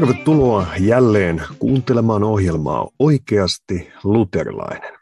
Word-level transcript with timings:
Tervetuloa 0.00 0.66
jälleen 0.78 1.42
kuuntelemaan 1.58 2.24
ohjelmaa 2.24 2.88
Oikeasti 2.98 3.92
luterilainen. 4.04 4.98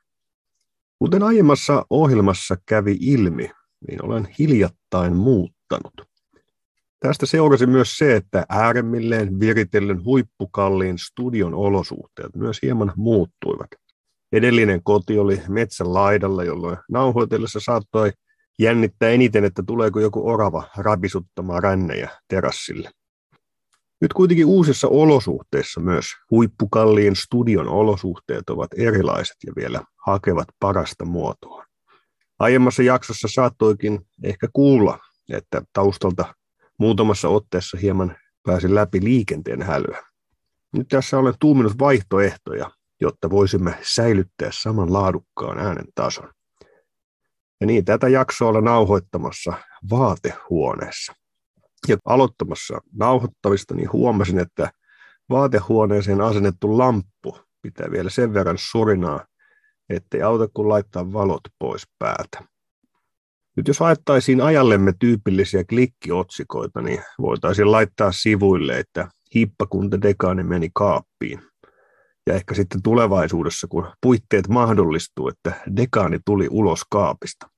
Kuten 0.99 1.23
aiemmassa 1.23 1.87
ohjelmassa 1.91 2.57
kävi 2.67 2.97
ilmi, 3.01 3.51
niin 3.89 4.05
olen 4.05 4.29
hiljattain 4.39 5.17
muuttanut. 5.17 5.93
Tästä 7.01 7.27
seurasi 7.27 7.67
myös 7.67 7.99
se, 7.99 8.17
että 8.17 8.47
ääremmilleen 8.49 9.41
viritellen 9.41 10.05
huippukalliin 10.05 10.99
studion 10.99 11.55
olosuhteet 11.55 12.37
myös 12.37 12.59
hieman 12.63 12.93
muuttuivat. 12.97 13.71
Edellinen 14.33 14.83
koti 14.83 15.19
oli 15.19 15.43
metsän 15.49 15.95
laidalla, 15.95 16.45
jolloin 16.45 16.79
nauhoitellessa 16.91 17.61
saattoi 17.61 18.13
jännittää 18.59 19.09
eniten, 19.09 19.45
että 19.45 19.63
tuleeko 19.67 20.01
joku 20.01 20.29
orava 20.29 20.65
rabisuttamaan 20.77 21.63
rännejä 21.63 22.11
terassille. 22.29 22.91
Nyt 24.01 24.13
kuitenkin 24.13 24.47
uusissa 24.47 24.89
olosuhteissa 24.89 25.81
myös 25.81 26.05
huippukalliin 26.31 27.17
studion 27.17 27.69
olosuhteet 27.69 28.51
ovat 28.51 28.71
erilaiset 28.77 29.37
ja 29.47 29.53
vielä 29.57 29.83
hakevat 30.07 30.49
parasta 30.61 31.05
muotoa. 31.05 31.65
Aiemmassa 32.39 32.83
jaksossa 32.83 33.29
saattoikin 33.31 34.01
ehkä 34.23 34.49
kuulla, 34.53 34.99
että 35.33 35.63
taustalta 35.73 36.35
muutamassa 36.79 37.29
otteessa 37.29 37.79
hieman 37.79 38.17
pääsi 38.47 38.75
läpi 38.75 39.05
liikenteen 39.05 39.63
hälyä. 39.63 40.03
Nyt 40.73 40.89
tässä 40.89 41.19
olen 41.19 41.35
tuuminut 41.41 41.79
vaihtoehtoja, 41.79 42.71
jotta 43.01 43.31
voisimme 43.31 43.79
säilyttää 43.83 44.51
saman 44.53 44.93
laadukkaan 44.93 45.59
äänen 45.59 45.87
tason. 45.95 46.31
Ja 47.61 47.67
niin, 47.67 47.85
tätä 47.85 48.09
jaksoa 48.09 48.49
olen 48.49 48.65
nauhoittamassa 48.65 49.53
vaatehuoneessa. 49.91 51.13
Ja 51.89 51.97
aloittamassa 52.05 52.81
nauhoittamista 52.93 53.75
niin 53.75 53.93
huomasin, 53.93 54.39
että 54.39 54.71
vaatehuoneeseen 55.31 56.21
asennettu 56.21 56.79
lamppu 56.79 57.39
pitää 57.63 57.91
vielä 57.91 58.11
sen 58.11 58.35
verran 58.35 58.59
surinaa, 58.59 59.27
ettei 59.89 60.23
auta 60.23 60.49
kun 60.55 60.69
laittaa 60.69 61.13
valot 61.13 61.41
pois 61.59 61.83
päältä. 61.99 62.45
Nyt 63.57 63.69
jos 63.69 63.81
haettaisiin 63.81 64.41
ajallemme 64.41 64.93
tyypillisiä 64.99 65.65
klikkiotsikoita, 65.65 66.81
niin 66.81 67.03
voitaisiin 67.21 67.73
laittaa 67.73 68.13
sivuille, 68.13 68.79
että 68.79 69.09
hippakunta 69.35 70.03
dekaani 70.03 70.43
meni 70.43 70.71
kaappiin. 70.75 71.43
Ja 72.27 72.35
ehkä 72.35 72.55
sitten 72.55 72.83
tulevaisuudessa, 72.83 73.67
kun 73.67 73.93
puitteet 74.03 74.49
mahdollistuu, 74.49 75.29
että 75.29 75.53
dekaani 75.77 76.19
tuli 76.25 76.49
ulos 76.51 76.83
kaapista. 76.91 77.51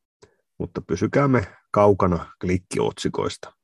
Mutta 0.58 0.80
pysykäämme 0.86 1.46
kaukana 1.70 2.27
klikkiotsikoista. 2.40 3.59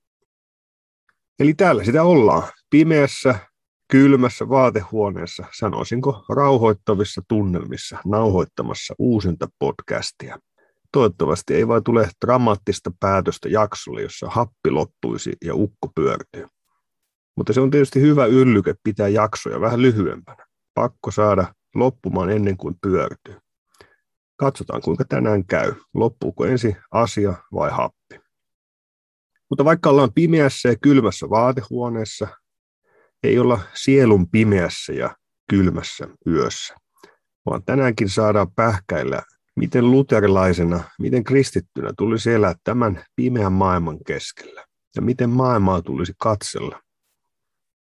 Eli 1.40 1.54
täällä 1.54 1.84
sitä 1.84 2.02
ollaan, 2.02 2.42
pimeässä, 2.70 3.38
kylmässä 3.90 4.48
vaatehuoneessa, 4.48 5.44
sanoisinko 5.58 6.24
rauhoittavissa 6.28 7.22
tunnelmissa, 7.28 7.98
nauhoittamassa 8.04 8.94
uusinta 8.98 9.48
podcastia. 9.58 10.38
Toivottavasti 10.92 11.54
ei 11.54 11.68
vain 11.68 11.84
tule 11.84 12.08
dramaattista 12.24 12.90
päätöstä 13.00 13.48
jaksolle, 13.48 14.02
jossa 14.02 14.26
happi 14.30 14.70
loppuisi 14.70 15.32
ja 15.44 15.54
ukko 15.54 15.88
pyörtyy. 15.94 16.46
Mutta 17.36 17.52
se 17.52 17.60
on 17.60 17.70
tietysti 17.70 18.00
hyvä 18.00 18.26
yllyke 18.26 18.74
pitää 18.82 19.08
jaksoja 19.08 19.60
vähän 19.60 19.82
lyhyempänä. 19.82 20.46
Pakko 20.74 21.10
saada 21.10 21.54
loppumaan 21.74 22.30
ennen 22.30 22.56
kuin 22.56 22.74
pyörtyy. 22.82 23.36
Katsotaan 24.36 24.82
kuinka 24.82 25.04
tänään 25.08 25.46
käy. 25.46 25.72
Loppuuko 25.94 26.46
ensi 26.46 26.76
asia 26.91 27.34
vai 27.54 27.70
happi. 27.70 28.25
Mutta 29.50 29.64
vaikka 29.64 29.90
ollaan 29.90 30.12
pimeässä 30.12 30.68
ja 30.68 30.76
kylmässä 30.82 31.30
vaatehuoneessa, 31.30 32.28
ei 33.22 33.38
olla 33.38 33.60
sielun 33.74 34.30
pimeässä 34.30 34.92
ja 34.92 35.16
kylmässä 35.50 36.08
yössä, 36.26 36.74
vaan 37.46 37.64
tänäänkin 37.64 38.08
saadaan 38.08 38.52
pähkäillä, 38.52 39.22
miten 39.56 39.90
luterilaisena, 39.90 40.84
miten 40.98 41.24
kristittynä 41.24 41.90
tulisi 41.98 42.32
elää 42.32 42.54
tämän 42.64 43.04
pimeän 43.16 43.52
maailman 43.52 43.98
keskellä 44.06 44.64
ja 44.96 45.02
miten 45.02 45.30
maailmaa 45.30 45.82
tulisi 45.82 46.12
katsella. 46.18 46.80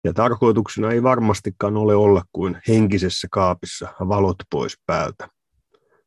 Ja 0.04 0.12
tarkoituksena 0.12 0.92
ei 0.92 1.02
varmastikaan 1.02 1.76
ole 1.76 1.94
olla 1.94 2.24
kuin 2.32 2.58
henkisessä 2.68 3.28
kaapissa 3.30 3.88
valot 3.98 4.36
pois 4.50 4.78
päältä. 4.86 5.28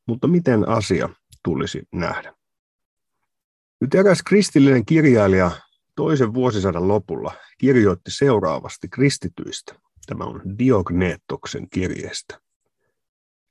Mutta 0.08 0.28
miten 0.28 0.70
asia 0.70 1.10
tulisi 1.44 1.84
nähdä? 1.94 2.35
Nyt 3.86 3.96
eräs 3.96 4.24
kristillinen 4.24 4.86
kirjailija 4.86 5.52
toisen 5.96 6.34
vuosisadan 6.34 6.88
lopulla 6.88 7.34
kirjoitti 7.58 8.12
seuraavasti 8.12 8.88
kristityistä. 8.90 9.76
Tämä 10.06 10.24
on 10.24 10.42
Diogneettoksen 10.60 11.70
kirjeestä. 11.70 12.40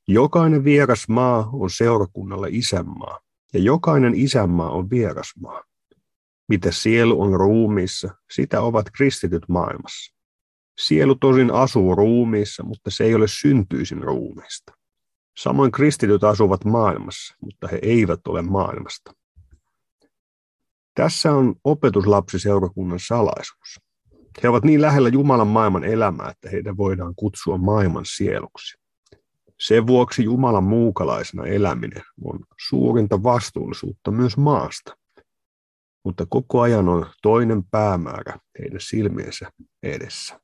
Jokainen 0.09 0.65
vieras 0.65 1.09
maa 1.09 1.51
on 1.53 1.71
seurakunnalle 1.71 2.49
isänmaa, 2.51 3.21
ja 3.53 3.61
jokainen 3.61 4.15
isänmaa 4.15 4.71
on 4.71 4.91
vierasmaa. 4.91 5.63
Mitä 6.49 6.71
sielu 6.73 7.23
on 7.23 7.33
ruumiissa, 7.33 8.15
sitä 8.31 8.61
ovat 8.61 8.87
kristityt 8.97 9.49
maailmassa. 9.49 10.15
Sielu 10.79 11.15
tosin 11.15 11.51
asuu 11.51 11.95
ruumiissa, 11.95 12.63
mutta 12.63 12.91
se 12.91 13.05
ei 13.05 13.15
ole 13.15 13.29
syntyisin 13.29 14.03
ruumiista. 14.03 14.73
Samoin 15.39 15.73
kristityt 15.73 16.25
asuvat 16.25 16.65
maailmassa, 16.65 17.35
mutta 17.41 17.69
he 17.69 17.79
eivät 17.83 18.21
ole 18.27 18.43
maailmasta. 18.43 19.13
Tässä 20.95 21.33
on 21.33 21.55
opetuslapsiseurakunnan 21.65 23.01
salaisuus. 23.07 23.81
He 24.43 24.49
ovat 24.49 24.65
niin 24.65 24.83
lähellä 24.83 25.09
Jumalan 25.09 25.47
maailman 25.47 25.85
elämää, 25.85 26.31
että 26.31 26.51
heitä 26.51 26.77
voidaan 26.77 27.15
kutsua 27.17 27.59
maailman 27.59 28.05
sieluksi. 28.07 28.79
Sen 29.61 29.87
vuoksi 29.87 30.25
Jumalan 30.25 30.65
muukalaisena 30.65 31.47
eläminen 31.47 32.03
on 32.25 32.41
suurinta 32.69 33.23
vastuullisuutta 33.23 34.11
myös 34.11 34.37
maasta. 34.37 34.97
Mutta 36.05 36.27
koko 36.29 36.61
ajan 36.61 36.89
on 36.89 37.07
toinen 37.23 37.65
päämäärä 37.71 38.39
heidän 38.59 38.81
silmiensä 38.81 39.51
edessä. 39.83 40.41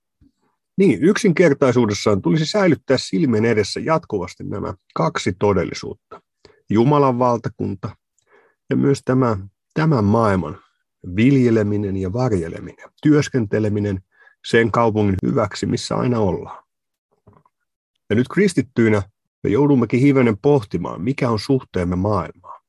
Niin, 0.77 1.03
yksinkertaisuudessaan 1.03 2.23
tulisi 2.23 2.47
säilyttää 2.47 2.97
silmien 2.99 3.45
edessä 3.45 3.81
jatkuvasti 3.81 4.45
nämä 4.45 4.75
kaksi 4.95 5.33
todellisuutta. 5.39 6.23
Jumalan 6.71 7.19
valtakunta 7.19 7.97
ja 8.71 8.77
myös 8.77 9.01
tämä 9.05 9.37
tämän 9.75 10.05
maailman 10.05 10.59
viljeleminen 11.17 11.97
ja 11.97 12.13
varjeleminen, 12.13 12.91
työskenteleminen 13.03 14.01
sen 14.47 14.71
kaupungin 14.71 15.17
hyväksi, 15.27 15.67
missä 15.67 15.97
aina 15.97 16.19
ollaan. 16.19 16.65
Ja 18.11 18.17
nyt 18.17 18.29
kristittyinä 18.29 19.03
me 19.43 19.51
joudummekin 19.51 20.01
hivenen 20.01 20.39
pohtimaan, 20.39 21.03
mikä 21.03 21.31
on 21.31 21.39
suhteemme 21.39 21.97
maailmaan. 21.97 22.61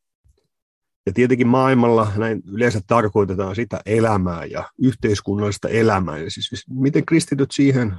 Ja 1.06 1.14
tietenkin 1.14 1.48
maailmalla 1.48 2.12
näin 2.18 2.42
yleensä 2.48 2.82
tarkoitetaan 2.88 3.56
sitä 3.56 3.82
elämää 3.86 4.46
ja 4.46 4.70
yhteiskunnallista 4.82 5.70
elämää. 5.70 6.18
Ja 6.18 6.32
siis, 6.32 6.46
siis 6.46 6.66
miten 6.70 7.06
kristityt 7.06 7.52
siihen 7.52 7.96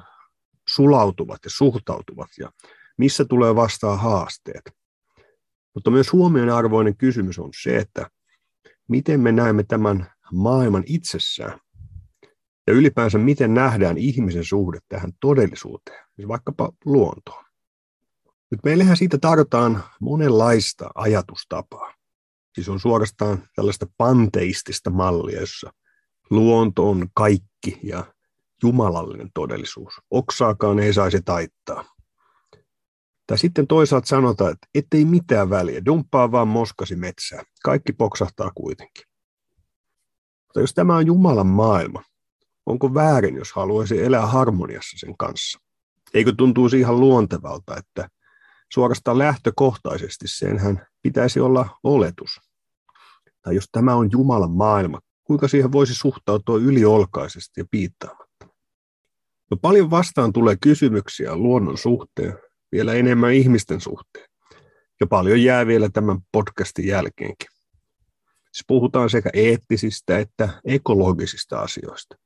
sulautuvat 0.68 1.38
ja 1.44 1.50
suhtautuvat 1.50 2.28
ja 2.38 2.50
missä 2.96 3.24
tulee 3.24 3.54
vastaan 3.54 3.98
haasteet. 3.98 4.70
Mutta 5.74 5.90
myös 5.90 6.12
huomionarvoinen 6.12 6.96
kysymys 6.96 7.38
on 7.38 7.50
se, 7.62 7.76
että 7.76 8.10
miten 8.92 9.20
me 9.20 9.32
näemme 9.32 9.62
tämän 9.62 10.12
maailman 10.32 10.84
itsessään 10.86 11.60
ja 12.66 12.72
ylipäänsä 12.72 13.18
miten 13.18 13.54
nähdään 13.54 13.98
ihmisen 13.98 14.44
suhde 14.44 14.78
tähän 14.88 15.12
todellisuuteen, 15.20 16.04
siis 16.16 16.28
vaikkapa 16.28 16.72
luontoon. 16.84 17.44
Nyt 18.50 18.60
meillähän 18.64 18.96
siitä 18.96 19.18
tarvitaan 19.18 19.84
monenlaista 20.00 20.90
ajatustapaa. 20.94 21.94
Siis 22.54 22.68
on 22.68 22.80
suorastaan 22.80 23.42
tällaista 23.56 23.86
panteistista 23.96 24.90
mallia, 24.90 25.40
jossa 25.40 25.72
luonto 26.30 26.90
on 26.90 27.08
kaikki 27.14 27.80
ja 27.82 28.04
jumalallinen 28.62 29.30
todellisuus. 29.34 29.94
Oksaakaan 30.10 30.78
ei 30.78 30.92
saisi 30.92 31.22
taittaa. 31.24 31.84
Tai 33.32 33.38
sitten 33.38 33.66
toisaalta 33.66 34.06
sanotaan, 34.06 34.52
että 34.52 34.66
ettei 34.74 35.04
mitään 35.04 35.50
väliä, 35.50 35.84
dumppaa 35.84 36.32
vaan 36.32 36.48
moskasi 36.48 36.96
metsää. 36.96 37.42
Kaikki 37.64 37.92
poksahtaa 37.92 38.50
kuitenkin. 38.54 39.04
Mutta 40.46 40.60
jos 40.60 40.74
tämä 40.74 40.96
on 40.96 41.06
Jumalan 41.06 41.46
maailma, 41.46 42.02
onko 42.66 42.94
väärin, 42.94 43.36
jos 43.36 43.52
haluaisi 43.52 44.02
elää 44.02 44.26
harmoniassa 44.26 44.98
sen 44.98 45.16
kanssa? 45.16 45.58
Eikö 46.14 46.32
tuntuisi 46.36 46.78
ihan 46.78 47.00
luontevalta, 47.00 47.76
että 47.76 48.08
suorastaan 48.72 49.18
lähtökohtaisesti 49.18 50.28
senhän 50.28 50.86
pitäisi 51.02 51.40
olla 51.40 51.78
oletus? 51.82 52.40
Tai 53.42 53.54
jos 53.54 53.68
tämä 53.72 53.94
on 53.94 54.08
Jumalan 54.12 54.52
maailma, 54.52 55.00
kuinka 55.24 55.48
siihen 55.48 55.72
voisi 55.72 55.94
suhtautua 55.94 56.58
yliolkaisesti 56.58 57.60
ja 57.60 57.64
piittaamatta? 57.70 58.48
No 59.50 59.56
paljon 59.56 59.90
vastaan 59.90 60.32
tulee 60.32 60.56
kysymyksiä 60.60 61.36
luonnon 61.36 61.78
suhteen, 61.78 62.38
vielä 62.72 62.94
enemmän 62.94 63.32
ihmisten 63.32 63.80
suhteen. 63.80 64.26
Ja 65.00 65.06
paljon 65.06 65.42
jää 65.42 65.66
vielä 65.66 65.88
tämän 65.88 66.18
podcastin 66.32 66.86
jälkeenkin. 66.86 67.48
Siis 68.52 68.64
puhutaan 68.66 69.10
sekä 69.10 69.30
eettisistä 69.32 70.18
että 70.18 70.48
ekologisista 70.64 71.60
asioista. 71.60 72.16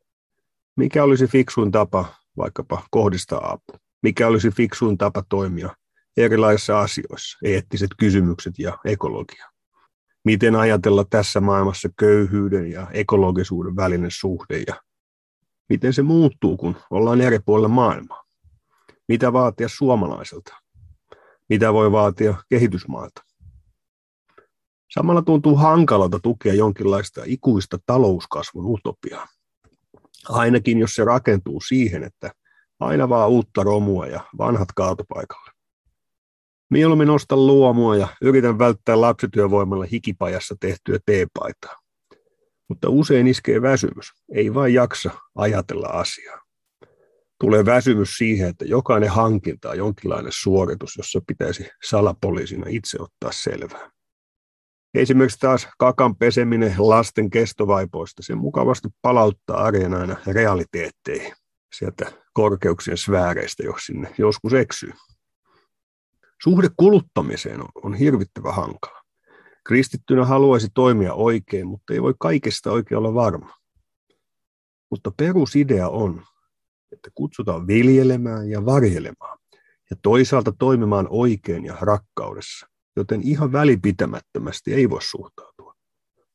Mikä 0.76 1.04
olisi 1.04 1.26
fiksuin 1.26 1.70
tapa 1.70 2.14
vaikkapa 2.37 2.82
kohdistaa 2.90 3.52
apu? 3.52 3.81
Mikä 4.02 4.26
olisi 4.26 4.50
fiksuin 4.50 4.98
tapa 4.98 5.22
toimia 5.28 5.70
erilaisissa 6.16 6.81
asioissa, 6.81 7.38
eettiset 7.44 7.90
kysymykset 7.98 8.58
ja 8.58 8.78
ekologia? 8.84 9.46
Miten 10.25 10.56
ajatella 10.56 11.04
tässä 11.10 11.40
maailmassa 11.40 11.88
köyhyyden 11.98 12.70
ja 12.70 12.87
ekologisuuden 12.93 13.76
välinen 13.76 14.10
suhde 14.10 14.64
ja 14.66 14.81
miten 15.69 15.93
se 15.93 16.02
muuttuu, 16.02 16.56
kun 16.56 16.76
ollaan 16.90 17.20
eri 17.20 17.38
puolilla 17.38 17.69
maailmaa? 17.69 18.25
Mitä 19.08 19.32
vaatia 19.32 19.69
suomalaiselta? 19.69 20.56
Mitä 21.49 21.73
voi 21.73 21.93
vaatia 21.93 22.35
kehitysmailta? 22.49 23.23
Samalla 24.91 25.23
tuntuu 25.23 25.56
hankalalta 25.56 26.19
tukea 26.20 26.55
jonkinlaista 26.55 27.23
ikuista 27.25 27.79
talouskasvun 27.87 28.67
utopiaa. 28.67 29.26
Ainakin 30.29 30.79
jos 30.79 30.94
se 30.94 31.05
rakentuu 31.05 31.61
siihen, 31.61 32.05
että 32.05 32.31
aina 32.81 33.08
vaan 33.08 33.31
uutta 33.31 33.62
romua 33.62 34.06
ja 34.06 34.20
vanhat 34.38 34.69
kaatopaikalle. 34.75 35.50
Mieluummin 36.70 37.11
ostan 37.11 37.47
luomua 37.47 37.97
ja 37.97 38.08
yritän 38.20 38.58
välttää 38.58 39.00
lapsityövoimalla 39.00 39.85
hikipajassa 39.93 40.55
tehtyä 40.61 40.99
teepaitaa. 41.06 41.76
Mutta 42.69 42.88
usein 42.88 43.26
iskee 43.26 43.62
väsymys, 43.62 44.12
ei 44.35 44.55
vain 44.55 44.75
jaksa 44.75 45.11
ajatella 45.35 45.87
asiaa. 45.87 46.45
Tulee 47.40 47.64
väsymys 47.64 48.16
siihen, 48.16 48.48
että 48.48 48.64
jokainen 48.64 49.10
hankinta 49.10 49.70
on 49.70 49.78
jonkinlainen 49.78 50.32
suoritus, 50.34 50.96
jossa 50.96 51.20
pitäisi 51.26 51.68
salapoliisina 51.88 52.64
itse 52.68 52.98
ottaa 53.00 53.32
selvää. 53.32 53.90
Esimerkiksi 54.94 55.38
taas 55.38 55.68
kakan 55.78 56.16
peseminen 56.16 56.74
lasten 56.78 57.30
kestovaipoista, 57.30 58.22
se 58.22 58.34
mukavasti 58.34 58.88
palauttaa 59.02 59.56
arjen 59.56 59.94
aina 59.94 60.16
realiteetteihin 60.26 61.34
sieltä 61.74 62.12
korkeuksien 62.32 62.96
sfääreistä, 62.96 63.62
jos 63.62 63.86
sinne 63.86 64.14
joskus 64.18 64.52
eksyy. 64.52 64.92
Suhde 66.42 66.68
kuluttamiseen 66.76 67.60
on, 67.60 67.68
on 67.82 67.94
hirvittävä 67.94 68.52
hankala. 68.52 69.02
Kristittynä 69.64 70.24
haluaisi 70.24 70.68
toimia 70.74 71.14
oikein, 71.14 71.66
mutta 71.66 71.94
ei 71.94 72.02
voi 72.02 72.14
kaikesta 72.18 72.70
oikein 72.70 72.98
olla 72.98 73.14
varma. 73.14 73.54
Mutta 74.90 75.10
perusidea 75.16 75.88
on, 75.88 76.24
että 76.92 77.10
kutsutaan 77.14 77.66
viljelemään 77.66 78.50
ja 78.50 78.64
varjelemaan 78.64 79.38
ja 79.90 79.96
toisaalta 80.02 80.52
toimimaan 80.58 81.06
oikein 81.10 81.64
ja 81.64 81.76
rakkaudessa 81.80 82.66
joten 82.96 83.22
ihan 83.22 83.52
välipitämättömästi 83.52 84.74
ei 84.74 84.90
voi 84.90 85.02
suhtautua, 85.02 85.74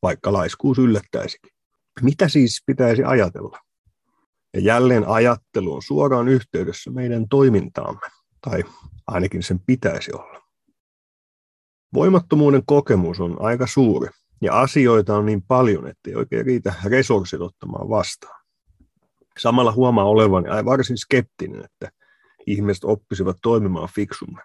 vaikka 0.02 0.34
laiskuus 0.34 0.80
yllättäisikin. 0.80 1.52
Mitä 2.02 2.28
siis 2.28 2.64
pitäisi 2.66 3.04
ajatella? 3.04 3.60
Ja 4.54 4.60
jälleen 4.60 5.08
ajattelu 5.08 5.74
on 5.74 5.82
suoraan 5.82 6.28
yhteydessä 6.28 6.92
meidän 6.92 7.30
toimintaamme, 7.30 8.08
tai 8.42 8.64
ainakin 9.08 9.44
sen 9.44 9.60
pitäisi 9.60 10.12
olla. 10.14 10.42
Voimattomuuden 11.94 12.64
kokemus 12.66 13.20
on 13.20 13.42
aika 13.42 13.68
suuri, 13.68 14.10
ja 14.42 14.62
asioita 14.62 15.18
on 15.18 15.26
niin 15.26 15.42
paljon, 15.42 15.88
ettei 15.88 16.16
oikein 16.16 16.46
riitä 16.46 16.74
resurssit 16.86 17.42
ottamaan 17.42 17.90
vastaan. 17.90 18.41
Samalla 19.40 19.72
huomaa 19.72 20.06
olevani 20.06 20.66
varsin 20.66 20.98
skeptinen, 20.98 21.66
että 21.66 21.92
ihmiset 22.48 22.84
oppisivat 22.84 23.38
toimimaan 23.42 23.90
fiksummin. 23.96 24.44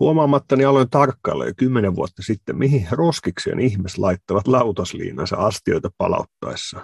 Huomaamattani 0.00 0.64
aloin 0.64 0.90
tarkkailla 0.90 1.46
jo 1.46 1.52
kymmenen 1.56 1.96
vuotta 1.96 2.22
sitten, 2.22 2.58
mihin 2.58 2.86
roskikseen 2.90 3.60
ihmiset 3.60 3.98
laittavat 3.98 4.48
lautasliinansa 4.48 5.36
astioita 5.36 5.90
palauttaessa. 5.98 6.80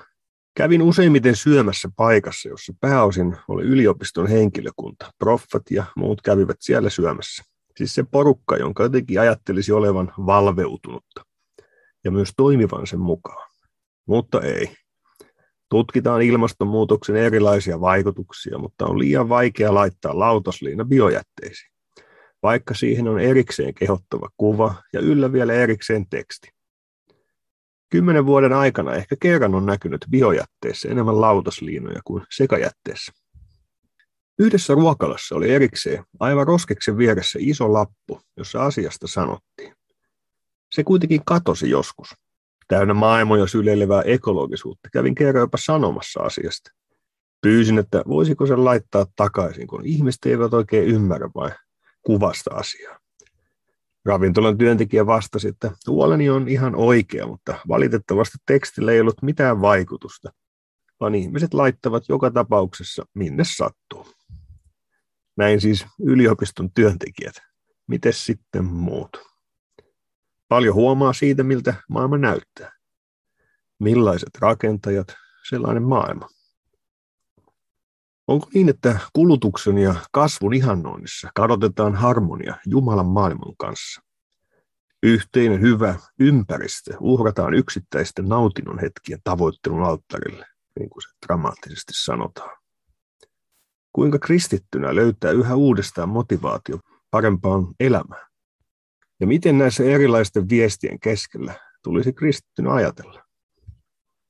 Kävin 0.56 0.82
useimmiten 0.82 1.36
syömässä 1.36 1.88
paikassa, 1.96 2.48
jossa 2.48 2.72
pääosin 2.80 3.36
oli 3.48 3.62
yliopiston 3.62 4.26
henkilökunta. 4.26 5.10
Proffat 5.18 5.62
ja 5.70 5.84
muut 5.96 6.22
kävivät 6.22 6.56
siellä 6.60 6.90
syömässä. 6.90 7.42
Siis 7.76 7.94
se 7.94 8.04
porukka, 8.10 8.56
jonka 8.56 8.82
jotenkin 8.82 9.20
ajattelisi 9.20 9.72
olevan 9.72 10.12
valveutunutta 10.26 11.24
ja 12.04 12.10
myös 12.10 12.32
toimivan 12.36 12.86
sen 12.86 13.00
mukaan. 13.00 13.50
Mutta 14.06 14.42
ei. 14.42 14.76
Tutkitaan 15.74 16.22
ilmastonmuutoksen 16.22 17.16
erilaisia 17.16 17.80
vaikutuksia, 17.80 18.58
mutta 18.58 18.86
on 18.86 18.98
liian 18.98 19.28
vaikea 19.28 19.74
laittaa 19.74 20.18
lautasliina 20.18 20.84
biojätteisiin 20.84 21.74
vaikka 22.42 22.74
siihen 22.74 23.08
on 23.08 23.20
erikseen 23.20 23.74
kehottava 23.74 24.28
kuva 24.36 24.74
ja 24.92 25.00
yllä 25.00 25.32
vielä 25.32 25.52
erikseen 25.52 26.06
teksti. 26.10 26.48
Kymmenen 27.90 28.26
vuoden 28.26 28.52
aikana 28.52 28.94
ehkä 28.94 29.16
kerran 29.20 29.54
on 29.54 29.66
näkynyt 29.66 30.06
biojätteessä 30.10 30.88
enemmän 30.88 31.20
lautasliinoja 31.20 32.00
kuin 32.04 32.22
sekajätteessä. 32.36 33.12
Yhdessä 34.38 34.74
ruokalassa 34.74 35.34
oli 35.34 35.50
erikseen 35.50 36.04
aivan 36.20 36.46
roskeksen 36.46 36.98
vieressä 36.98 37.38
iso 37.42 37.72
lappu, 37.72 38.20
jossa 38.36 38.64
asiasta 38.64 39.06
sanottiin. 39.06 39.74
Se 40.70 40.84
kuitenkin 40.84 41.20
katosi 41.26 41.70
joskus. 41.70 42.23
Täynnä 42.68 42.94
maailmoja 42.94 43.46
syleilevää 43.46 44.02
ekologisuutta 44.02 44.88
kävin 44.92 45.14
kerran 45.14 45.40
jopa 45.40 45.58
sanomassa 45.60 46.20
asiasta. 46.20 46.70
Pyysin, 47.42 47.78
että 47.78 48.02
voisiko 48.08 48.46
se 48.46 48.56
laittaa 48.56 49.06
takaisin, 49.16 49.66
kun 49.66 49.86
ihmiset 49.86 50.26
eivät 50.26 50.54
oikein 50.54 50.88
ymmärrä 50.88 51.30
vai 51.34 51.50
kuvasta 52.02 52.54
asiaa. 52.54 52.98
Ravintolan 54.04 54.58
työntekijä 54.58 55.06
vastasi, 55.06 55.48
että 55.48 55.70
huoleni 55.86 56.30
on 56.30 56.48
ihan 56.48 56.74
oikea, 56.76 57.26
mutta 57.26 57.54
valitettavasti 57.68 58.38
tekstillä 58.46 58.92
ei 58.92 59.00
ollut 59.00 59.22
mitään 59.22 59.60
vaikutusta, 59.60 60.32
vaan 61.00 61.14
ihmiset 61.14 61.54
laittavat 61.54 62.04
joka 62.08 62.30
tapauksessa 62.30 63.06
minne 63.14 63.44
sattuu. 63.56 64.06
Näin 65.36 65.60
siis 65.60 65.86
yliopiston 66.00 66.70
työntekijät. 66.74 67.34
Mites 67.86 68.26
sitten 68.26 68.64
muut? 68.64 69.33
Paljon 70.48 70.74
huomaa 70.74 71.12
siitä, 71.12 71.42
miltä 71.42 71.74
maailma 71.88 72.18
näyttää. 72.18 72.72
Millaiset 73.78 74.30
rakentajat, 74.40 75.06
sellainen 75.48 75.82
maailma. 75.82 76.28
Onko 78.26 78.48
niin, 78.54 78.68
että 78.68 78.98
kulutuksen 79.12 79.78
ja 79.78 79.94
kasvun 80.12 80.54
ihannoinnissa 80.54 81.30
kadotetaan 81.34 81.94
harmonia 81.94 82.56
Jumalan 82.66 83.06
maailman 83.06 83.56
kanssa? 83.58 84.02
Yhteinen 85.02 85.60
hyvä 85.60 85.94
ympäristö 86.20 86.96
uhrataan 87.00 87.54
yksittäisten 87.54 88.28
nautinnon 88.28 88.78
hetkien 88.78 89.20
tavoittelun 89.24 89.82
alttarille, 89.82 90.46
niin 90.78 90.90
kuin 90.90 91.02
se 91.02 91.08
dramaattisesti 91.26 91.92
sanotaan. 91.94 92.56
Kuinka 93.92 94.18
kristittynä 94.18 94.94
löytää 94.94 95.30
yhä 95.30 95.54
uudestaan 95.54 96.08
motivaatio 96.08 96.78
parempaan 97.10 97.66
elämään? 97.80 98.33
Ja 99.24 99.28
miten 99.28 99.58
näissä 99.58 99.84
erilaisten 99.84 100.48
viestien 100.48 101.00
keskellä 101.00 101.54
tulisi 101.82 102.12
kristittynä 102.12 102.72
ajatella? 102.72 103.24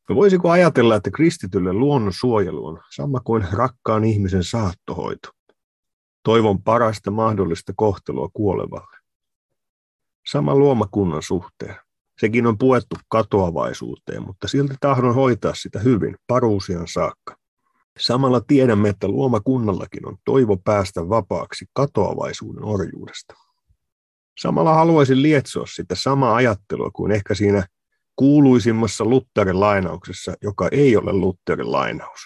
No 0.09 0.15
voisiko 0.15 0.51
ajatella, 0.51 0.97
että 0.97 1.11
kristitylle 1.11 1.73
luonnonsuojelu 1.73 2.67
on 2.67 2.81
sama 2.97 3.21
kuin 3.21 3.47
rakkaan 3.53 4.05
ihmisen 4.05 4.45
saattohoito? 4.45 5.29
Toivon 6.23 6.63
parasta 6.63 7.11
mahdollista 7.11 7.73
kohtelua 7.77 8.29
kuolevalle. 8.33 8.97
Sama 10.31 10.55
luomakunnan 10.55 11.23
suhteen. 11.23 11.77
Sekin 12.21 12.47
on 12.47 12.59
puettu 12.59 12.97
katoavaisuuteen, 13.09 14.23
mutta 14.23 14.49
silti 14.49 14.75
tahdon 14.81 15.15
hoitaa 15.15 15.55
sitä 15.55 15.79
hyvin, 15.79 16.17
paruusian 16.27 16.89
saakka. 16.89 17.37
Samalla 17.99 18.41
tiedämme, 18.41 18.89
että 18.89 19.09
luomakunnallakin 19.09 20.09
on 20.09 20.17
toivo 20.25 20.57
päästä 20.57 21.09
vapaaksi 21.09 21.67
katoavaisuuden 21.73 22.65
orjuudesta. 22.65 23.35
Samalla 24.39 24.75
haluaisin 24.75 25.23
lietsoa 25.23 25.67
sitä 25.67 25.95
samaa 25.95 26.35
ajattelua 26.35 26.91
kuin 26.91 27.13
ehkä 27.13 27.35
siinä 27.35 27.67
kuuluisimmassa 28.17 29.05
Lutherin 29.05 29.61
lainauksessa, 29.61 30.35
joka 30.43 30.69
ei 30.73 30.97
ole 30.97 31.13
Lutherin 31.13 31.73
lainaus. 31.73 32.21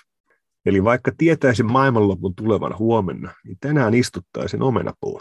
Eli 0.67 0.85
vaikka 0.85 1.13
tietäisin 1.19 1.73
maailmanlopun 1.73 2.35
tulevan 2.35 2.79
huomenna, 2.79 3.35
niin 3.45 3.57
tänään 3.61 3.95
istuttaisin 3.95 4.63
omenapuun. 4.63 5.21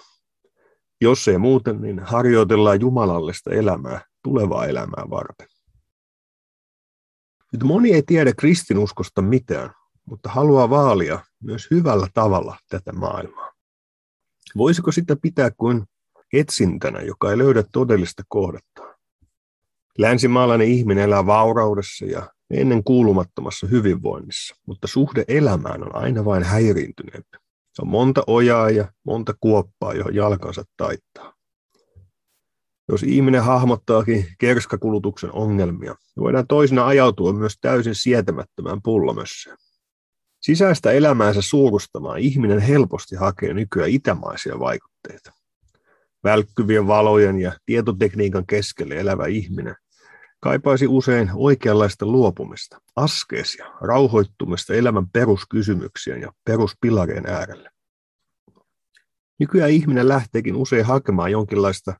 Jos 1.01 1.27
ei 1.27 1.37
muuten, 1.37 1.81
niin 1.81 1.99
harjoitellaan 1.99 2.81
jumalallista 2.81 3.51
elämää 3.51 4.01
tulevaa 4.23 4.65
elämää 4.65 5.03
varten. 5.09 5.47
Nyt 7.53 7.63
moni 7.63 7.93
ei 7.93 8.03
tiedä 8.03 8.33
kristinuskosta 8.33 9.21
mitään, 9.21 9.69
mutta 10.05 10.29
haluaa 10.29 10.69
vaalia 10.69 11.19
myös 11.43 11.67
hyvällä 11.71 12.07
tavalla 12.13 12.57
tätä 12.69 12.93
maailmaa. 12.93 13.51
Voisiko 14.57 14.91
sitä 14.91 15.15
pitää 15.21 15.51
kuin 15.57 15.83
etsintänä, 16.33 17.01
joka 17.01 17.31
ei 17.31 17.37
löydä 17.37 17.63
todellista 17.71 18.23
kohdetta? 18.27 18.97
Länsimaalainen 19.97 20.67
ihminen 20.67 21.03
elää 21.03 21.25
vauraudessa 21.25 22.05
ja 22.05 22.31
ennen 22.49 22.83
kuulumattomassa 22.83 23.67
hyvinvoinnissa, 23.67 24.55
mutta 24.65 24.87
suhde 24.87 25.25
elämään 25.27 25.83
on 25.83 25.95
aina 25.95 26.25
vain 26.25 26.43
häiriintyneempi. 26.43 27.37
Se 27.73 27.81
on 27.81 27.87
monta 27.87 28.23
ojaa 28.27 28.69
ja 28.69 28.91
monta 29.03 29.33
kuoppaa, 29.39 29.93
johon 29.93 30.15
jalkansa 30.15 30.63
taittaa. 30.77 31.33
Jos 32.89 33.03
ihminen 33.03 33.43
hahmottaakin 33.43 34.25
kerskakulutuksen 34.39 35.31
ongelmia, 35.31 35.95
voidaan 36.17 36.47
toisena 36.47 36.87
ajautua 36.87 37.33
myös 37.33 37.57
täysin 37.61 37.95
sietämättömään 37.95 38.81
pullomössään. 38.81 39.57
Sisäistä 40.41 40.91
elämäänsä 40.91 41.41
suurustamaan 41.41 42.19
ihminen 42.19 42.59
helposti 42.59 43.15
hakee 43.15 43.53
nykyään 43.53 43.89
itämaisia 43.89 44.59
vaikutteita. 44.59 45.36
Välkkyvien 46.23 46.87
valojen 46.87 47.39
ja 47.39 47.51
tietotekniikan 47.65 48.45
keskelle 48.45 48.95
elävä 48.95 49.25
ihminen 49.25 49.75
kaipaisi 50.39 50.87
usein 50.87 51.29
oikeanlaista 51.33 52.05
luopumista, 52.05 52.81
askeesia, 52.95 53.65
rauhoittumista 53.81 54.73
elämän 54.73 55.09
peruskysymyksien 55.09 56.21
ja 56.21 56.31
peruspilarien 56.45 57.25
äärelle. 57.25 57.69
Nykyään 59.39 59.71
ihminen 59.71 60.07
lähteekin 60.07 60.55
usein 60.55 60.85
hakemaan 60.85 61.31
jonkinlaista 61.31 61.93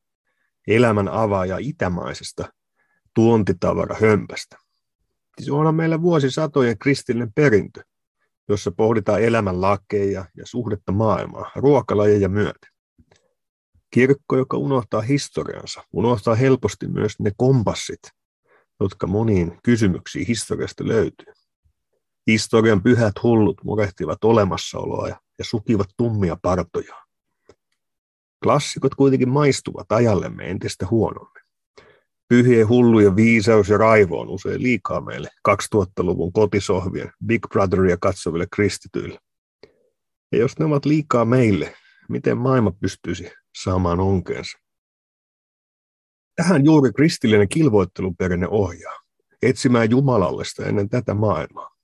elämän 0.68 1.08
avaaja 1.08 1.58
itämaisesta 1.60 2.54
tuontitavara 3.14 3.96
hömpästä. 4.02 4.58
Se 5.42 5.52
on 5.52 5.76
meillä 5.76 6.02
vuosisatojen 6.02 6.78
kristillinen 6.78 7.34
perintö, 7.34 7.82
jossa 8.50 8.72
pohditaan 8.72 9.22
elämän 9.22 9.62
lakeja 9.62 10.26
ja 10.38 10.46
suhdetta 10.46 10.92
maailmaa, 10.92 11.52
ruokalajeja 11.56 12.30
myöten. 12.30 12.77
Kirkko, 13.94 14.38
joka 14.38 14.58
unohtaa 14.58 15.02
historiansa, 15.02 15.84
unohtaa 15.94 16.36
helposti 16.36 16.88
myös 16.88 17.20
ne 17.20 17.32
kompassit, 17.38 18.00
jotka 18.80 19.08
moniin 19.08 19.60
kysymyksiin 19.64 20.28
historiasta 20.28 20.88
löytyy. 20.88 21.34
Historian 22.28 22.84
pyhät 22.84 23.14
hullut 23.24 23.64
murehtivat 23.64 24.24
olemassaoloa 24.24 25.08
ja, 25.08 25.18
sukivat 25.42 25.88
tummia 25.98 26.38
partoja. 26.42 26.96
Klassikot 28.44 28.96
kuitenkin 28.96 29.30
maistuvat 29.30 29.92
ajallemme 29.92 30.50
entistä 30.50 30.88
huonommin. 30.92 31.44
Pyhien 32.28 32.70
hullujen 32.70 33.16
viisaus 33.16 33.70
ja 33.70 33.78
raivo 33.78 34.20
on 34.20 34.30
usein 34.30 34.64
liikaa 34.64 35.02
meille 35.02 35.30
2000-luvun 35.50 36.34
kotisohvien 36.34 37.12
Big 37.26 37.48
Brotheria 37.50 37.98
katsoville 37.98 38.48
kristityille. 38.56 39.20
Ja 40.32 40.38
jos 40.38 40.60
ne 40.60 40.66
ovat 40.66 40.86
liikaa 40.86 41.26
meille, 41.26 41.76
miten 42.10 42.38
maailma 42.38 42.72
pystyisi 42.72 43.32
saamaan 43.64 44.00
onkeensa? 44.00 44.58
Tähän 46.36 46.66
juuri 46.66 46.92
kristillinen 46.94 47.50
kilvoitteluperinne 47.50 48.48
ohjaa, 48.48 49.00
etsimään 49.42 49.90
Jumalallista 49.90 50.66
ennen 50.66 50.90
tätä 50.90 51.14
maailmaa. 51.14 51.78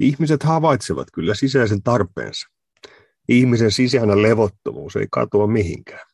Ihmiset 0.00 0.42
havaitsevat 0.42 1.08
kyllä 1.12 1.34
sisäisen 1.34 1.82
tarpeensa. 1.82 2.48
Ihmisen 3.28 3.70
sisäinen 3.70 4.22
levottomuus 4.22 4.96
ei 4.96 5.06
katoa 5.10 5.46
mihinkään. 5.46 6.06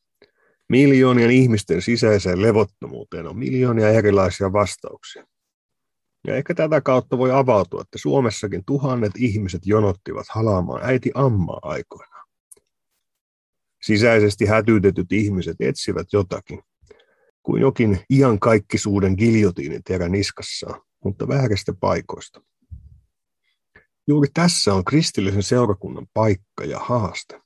Miljoonien 0.68 1.30
ihmisten 1.30 1.82
sisäiseen 1.82 2.42
levottomuuteen 2.42 3.26
on 3.26 3.38
miljoonia 3.38 3.88
erilaisia 3.88 4.52
vastauksia. 4.52 5.26
Ja 6.26 6.36
ehkä 6.36 6.54
tätä 6.54 6.80
kautta 6.80 7.18
voi 7.18 7.32
avautua, 7.32 7.82
että 7.82 7.98
Suomessakin 7.98 8.64
tuhannet 8.66 9.12
ihmiset 9.16 9.66
jonottivat 9.66 10.26
halaamaan 10.28 10.80
äiti 10.84 11.10
ammaa 11.14 11.58
aikoinaan. 11.62 12.09
Sisäisesti 13.82 14.46
hätyytetyt 14.46 15.12
ihmiset 15.12 15.56
etsivät 15.60 16.06
jotakin, 16.12 16.62
kuin 17.42 17.62
jokin 17.62 18.00
kaikkisuuden 18.40 19.14
giljotiinin 19.18 19.82
terä 19.84 20.08
niskassaan, 20.08 20.80
mutta 21.04 21.28
vääristä 21.28 21.72
paikoista. 21.80 22.42
Juuri 24.06 24.28
tässä 24.34 24.74
on 24.74 24.84
kristillisen 24.84 25.42
seurakunnan 25.42 26.06
paikka 26.14 26.64
ja 26.64 26.78
haaste. 26.78 27.40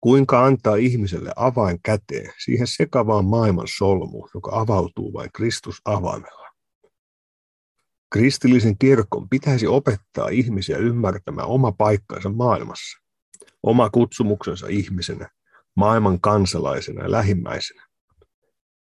Kuinka 0.00 0.44
antaa 0.44 0.76
ihmiselle 0.76 1.32
avain 1.36 1.78
käteen 1.82 2.32
siihen 2.44 2.66
sekavaan 2.66 3.24
maailman 3.24 3.66
solmuun, 3.78 4.28
joka 4.34 4.60
avautuu 4.60 5.12
vain 5.12 5.30
Kristus 5.32 5.80
avaimella. 5.84 6.46
Kristillisen 8.12 8.78
kirkon 8.78 9.28
pitäisi 9.28 9.66
opettaa 9.66 10.28
ihmisiä 10.28 10.78
ymmärtämään 10.78 11.48
oma 11.48 11.72
paikkansa 11.72 12.28
maailmassa, 12.28 13.05
oma 13.66 13.90
kutsumuksensa 13.90 14.66
ihmisenä, 14.66 15.28
maailman 15.74 16.20
kansalaisena 16.20 17.02
ja 17.02 17.10
lähimmäisenä. 17.10 17.86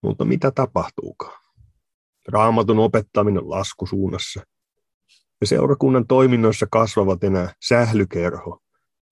Mutta 0.03 0.25
mitä 0.25 0.51
tapahtuukaan? 0.51 1.41
Raamatun 2.29 2.79
opettaminen 2.79 3.51
laskusuunnassa. 3.51 4.41
Ja 5.41 5.47
seurakunnan 5.47 6.07
toiminnoissa 6.07 6.67
kasvavat 6.71 7.25
enää 7.25 7.53
sählykerho, 7.63 8.59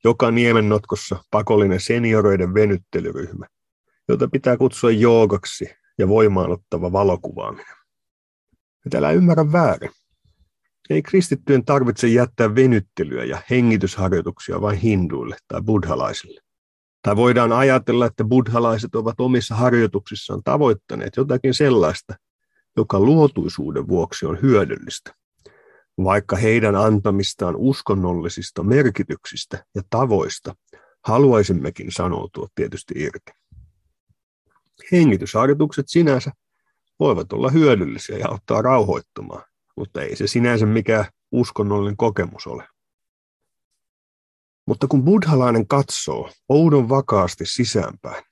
joka 0.05 0.31
niemennotkossa 0.31 1.25
pakollinen 1.31 1.81
senioreiden 1.81 2.55
venyttelyryhmä, 2.55 3.47
jota 4.09 4.29
pitää 4.29 4.57
kutsua 4.57 4.91
joogaksi 4.91 5.71
ja 5.99 6.09
voimaanottava 6.09 6.93
valokuvaaminen. 6.93 7.77
Ja 8.93 8.99
älä 8.99 9.11
ymmärrä 9.11 9.53
väärin. 9.53 9.91
Ei 10.91 11.03
kristittyjen 11.03 11.65
tarvitse 11.65 12.09
jättää 12.09 12.55
venyttelyä 12.55 13.25
ja 13.25 13.43
hengitysharjoituksia 13.51 14.61
vain 14.61 14.79
hinduille 14.79 15.37
tai 15.49 15.63
buddhalaisille. 15.63 16.41
Tai 17.03 17.17
voidaan 17.17 17.53
ajatella, 17.53 18.07
että 18.07 18.25
buddhalaiset 18.25 18.95
ovat 18.95 19.21
omissa 19.21 19.55
harjoituksissaan 19.55 20.43
tavoittaneet 20.45 21.17
jotakin 21.17 21.55
sellaista, 21.55 22.15
joka 22.77 23.01
luotuisuuden 23.01 23.89
vuoksi 23.89 24.27
on 24.27 24.39
hyödyllistä, 24.43 25.15
vaikka 26.05 26.37
heidän 26.37 26.77
antamistaan 26.77 27.57
uskonnollisista 27.57 28.63
merkityksistä 28.63 29.65
ja 29.75 29.83
tavoista 29.91 30.55
haluaisimmekin 31.05 31.93
sanoutua 31.93 32.49
tietysti 32.55 32.95
irti. 32.97 33.33
Hengitysharjoitukset 34.93 35.89
sinänsä 35.89 36.31
voivat 37.01 37.33
olla 37.33 37.51
hyödyllisiä 37.51 38.19
ja 38.19 38.29
auttaa 38.29 38.63
rauhoittumaan, 38.63 39.45
mutta 39.79 40.03
ei 40.03 40.17
se 40.17 40.27
sinänsä 40.27 40.67
mikään 40.67 41.05
uskonnollinen 41.33 41.97
kokemus 41.97 42.47
ole. 42.47 42.69
Mutta 44.67 44.87
kun 44.87 45.05
buddhalainen 45.05 45.67
katsoo 45.67 46.31
oudon 46.49 46.89
vakaasti 46.89 47.47
sisäänpäin, 47.47 48.25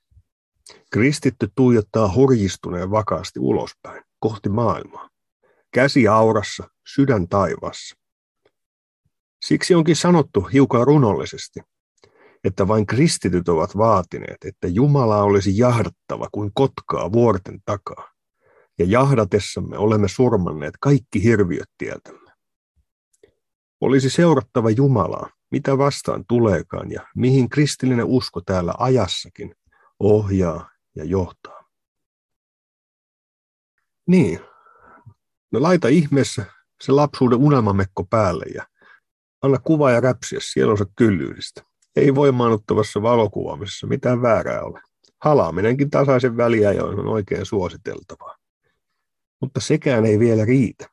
kristitty 0.91 1.47
tuijottaa 1.55 2.13
hurjistuneen 2.13 2.91
vakaasti 2.91 3.39
ulospäin, 3.39 4.03
kohti 4.19 4.49
maailmaa. 4.49 5.09
Käsi 5.73 6.07
aurassa, 6.07 6.69
sydän 6.95 7.27
taivaassa. 7.27 7.95
Siksi 9.45 9.75
onkin 9.75 9.95
sanottu 9.95 10.41
hiukan 10.41 10.87
runollisesti, 10.87 11.59
että 12.43 12.67
vain 12.67 12.85
kristityt 12.85 13.49
ovat 13.49 13.77
vaatineet, 13.77 14.37
että 14.45 14.67
Jumala 14.67 15.23
olisi 15.23 15.57
jahdattava 15.57 16.29
kuin 16.31 16.51
kotkaa 16.53 17.11
vuorten 17.11 17.59
takaa, 17.65 18.09
ja 18.79 18.85
jahdatessamme 18.85 19.77
olemme 19.77 20.07
surmanneet 20.07 20.73
kaikki 20.79 21.23
hirviöt 21.23 21.69
tieltämme. 21.77 22.31
Olisi 23.81 24.09
seurattava 24.09 24.69
Jumalaa, 24.69 25.29
mitä 25.51 25.77
vastaan 25.77 26.25
tuleekaan 26.27 26.91
ja 26.91 27.07
mihin 27.15 27.49
kristillinen 27.49 28.05
usko 28.05 28.41
täällä 28.41 28.73
ajassakin 28.77 29.55
ohjaa 29.99 30.69
ja 30.95 31.03
johtaa. 31.03 31.63
Niin, 34.07 34.39
no 35.51 35.61
laita 35.61 35.87
ihmeessä 35.87 36.45
se 36.81 36.91
lapsuuden 36.91 37.39
unelmamekko 37.39 38.03
päälle 38.03 38.45
ja 38.55 38.67
anna 39.41 39.57
kuva 39.59 39.91
ja 39.91 39.99
räpsiä 39.99 40.39
sielunsa 40.41 40.85
kyllyydistä. 40.95 41.63
Ei 41.95 42.15
voimaannuttavassa 42.15 43.01
valokuvaamisessa 43.01 43.87
mitään 43.87 44.21
väärää 44.21 44.63
ole. 44.63 44.81
Halaaminenkin 45.23 45.89
tasaisen 45.89 46.37
väliajoin 46.37 46.99
on 46.99 47.07
oikein 47.07 47.45
suositeltavaa. 47.45 48.36
Mutta 49.41 49.59
sekään 49.59 50.05
ei 50.05 50.19
vielä 50.19 50.45
riitä. 50.45 50.89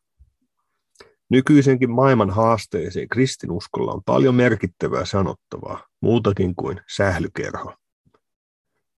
Nykyisenkin 1.29 1.91
maailman 1.91 2.31
haasteisiin 2.31 3.09
kristinuskolla 3.09 3.93
on 3.93 4.03
paljon 4.07 4.35
merkittävää 4.35 5.05
sanottavaa, 5.05 5.87
muutakin 6.01 6.55
kuin 6.55 6.81
sählykerho. 6.97 7.75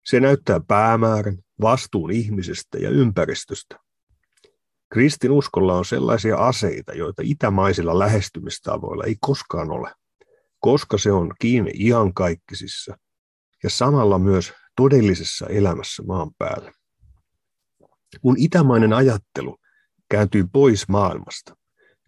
Se 0.07 0.21
näyttää 0.21 0.61
päämäärän, 0.69 1.39
vastuun 1.61 2.11
ihmisestä 2.11 2.79
ja 2.79 2.91
ympäristöstä. 2.91 3.79
Kristinuskolla 4.93 5.75
on 5.75 5.85
sellaisia 5.85 6.37
aseita, 6.37 6.95
joita 6.95 7.23
itämaisilla 7.25 7.99
lähestymistavoilla 7.99 9.05
ei 9.05 9.17
koskaan 9.21 9.71
ole, 9.71 9.93
koska 10.61 10.99
se 10.99 11.13
on 11.13 11.35
kiinni 11.39 11.71
iankaikkisissa 11.75 12.99
ja 13.63 13.71
samalla 13.71 14.19
myös 14.19 14.53
todellisessa 14.77 15.47
elämässä 15.47 16.03
maan 16.03 16.31
päällä. 16.39 16.73
Kun 18.23 18.35
itämainen 18.39 18.93
ajattelu 18.93 19.59
kääntyy 20.09 20.47
pois 20.53 20.89
maailmasta, 20.89 21.57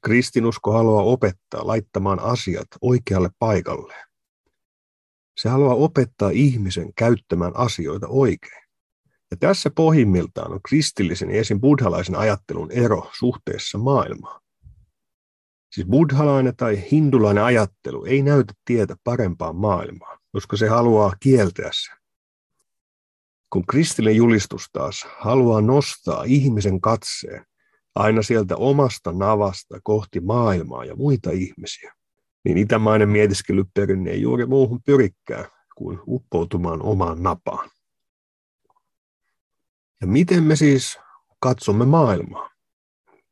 Kristinusko 0.02 0.72
haluaa 0.72 1.02
opettaa 1.02 1.66
laittamaan 1.66 2.20
asiat 2.20 2.66
oikealle 2.80 3.30
paikalle. 3.38 3.94
Se 5.36 5.48
haluaa 5.48 5.74
opettaa 5.74 6.30
ihmisen 6.30 6.94
käyttämään 6.94 7.56
asioita 7.56 8.06
oikein. 8.08 8.68
Ja 9.30 9.36
tässä 9.36 9.70
pohjimmiltaan 9.70 10.52
on 10.52 10.60
kristillisen 10.68 11.30
ja 11.30 11.40
esim. 11.40 11.60
buddhalaisen 11.60 12.16
ajattelun 12.16 12.72
ero 12.72 13.10
suhteessa 13.18 13.78
maailmaan. 13.78 14.40
Siis 15.72 15.86
buddhalainen 15.86 16.56
tai 16.56 16.90
hindulainen 16.90 17.44
ajattelu 17.44 18.04
ei 18.04 18.22
näytä 18.22 18.54
tietä 18.64 18.96
parempaan 19.04 19.56
maailmaan, 19.56 20.18
koska 20.32 20.56
se 20.56 20.68
haluaa 20.68 21.12
kieltää 21.20 21.70
sen. 21.72 21.97
Kun 23.50 23.66
kristillinen 23.66 24.16
julistus 24.16 24.66
taas 24.72 25.06
haluaa 25.18 25.60
nostaa 25.60 26.24
ihmisen 26.24 26.80
katseen 26.80 27.46
aina 27.94 28.22
sieltä 28.22 28.56
omasta 28.56 29.12
navasta 29.12 29.80
kohti 29.82 30.20
maailmaa 30.20 30.84
ja 30.84 30.96
muita 30.96 31.30
ihmisiä, 31.30 31.94
niin 32.44 32.58
itämainen 32.58 33.08
mietiskelyperinne 33.08 34.10
ei 34.10 34.22
juuri 34.22 34.46
muuhun 34.46 34.82
pyrikään 34.82 35.46
kuin 35.76 35.98
uppoutumaan 36.06 36.82
omaan 36.82 37.22
napaan. 37.22 37.70
Ja 40.00 40.06
miten 40.06 40.42
me 40.42 40.56
siis 40.56 40.98
katsomme 41.40 41.84
maailmaa? 41.86 42.50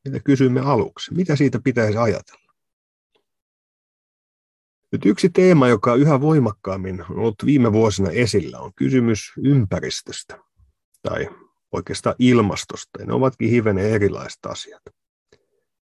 Mitä 0.05 0.21
kysymme 0.21 0.61
aluksi? 0.61 1.15
Mitä 1.15 1.37
siitä 1.37 1.61
pitäisi 1.65 1.99
ajatella? 1.99 2.46
Nyt 4.97 5.07
yksi 5.07 5.29
teema, 5.29 5.69
joka 5.69 5.95
yhä 5.95 6.21
voimakkaammin 6.21 7.05
on 7.11 7.19
ollut 7.19 7.47
viime 7.47 7.73
vuosina 7.73 8.11
esillä, 8.11 8.59
on 8.59 8.73
kysymys 8.77 9.33
ympäristöstä 9.45 10.39
tai 11.03 11.29
oikeastaan 11.73 12.17
ilmastosta. 12.19 13.01
Ja 13.01 13.07
ne 13.07 13.13
ovatkin 13.13 13.51
hivenen 13.51 13.91
erilaiset 13.91 14.47
asiat. 14.47 14.83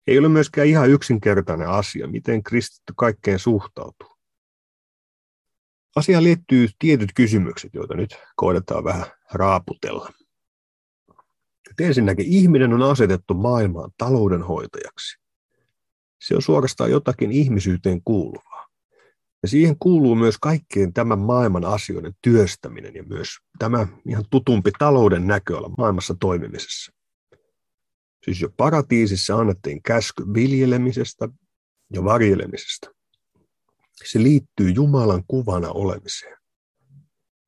Ei 0.08 0.20
ole 0.20 0.30
myöskään 0.30 0.68
ihan 0.68 0.90
yksinkertainen 0.90 1.70
asia, 1.70 2.08
miten 2.08 2.44
kristitty 2.44 2.94
kaikkeen 2.98 3.40
suhtautuu. 3.40 4.18
Asiaan 5.96 6.24
liittyy 6.24 6.68
tietyt 6.80 7.10
kysymykset, 7.16 7.74
joita 7.74 7.94
nyt 7.96 8.16
koetetaan 8.36 8.84
vähän 8.84 9.06
raaputella. 9.34 10.14
Et 11.72 11.80
ensinnäkin 11.80 12.26
ihminen 12.26 12.74
on 12.74 12.82
asetettu 12.82 13.34
maailmaan 13.34 13.92
taloudenhoitajaksi. 13.98 15.20
Se 16.22 16.36
on 16.36 16.42
suorastaan 16.42 16.92
jotakin 16.92 17.32
ihmisyyteen 17.32 18.02
kuuluvaa. 18.06 18.57
Ja 19.48 19.51
siihen 19.51 19.75
kuuluu 19.80 20.16
myös 20.16 20.38
kaikkien 20.42 20.94
tämän 20.94 21.20
maailman 21.20 21.66
asioiden 21.66 22.13
työstäminen 22.22 22.96
ja 22.96 23.04
myös 23.04 23.27
tämä 23.60 23.88
ihan 24.10 24.25
tutumpi 24.30 24.72
talouden 24.80 25.27
näköala 25.27 25.70
maailmassa 25.77 26.16
toimimisessa. 26.20 26.92
Siis 28.25 28.42
jo 28.42 28.50
paratiisissa 28.58 29.36
annettiin 29.36 29.82
käsky 29.82 30.24
viljelemisestä 30.34 31.30
ja 31.94 32.04
varjelemisesta. 32.04 32.92
Se 34.04 34.24
liittyy 34.24 34.70
Jumalan 34.70 35.24
kuvana 35.27 35.72
olemiseen. 35.72 36.38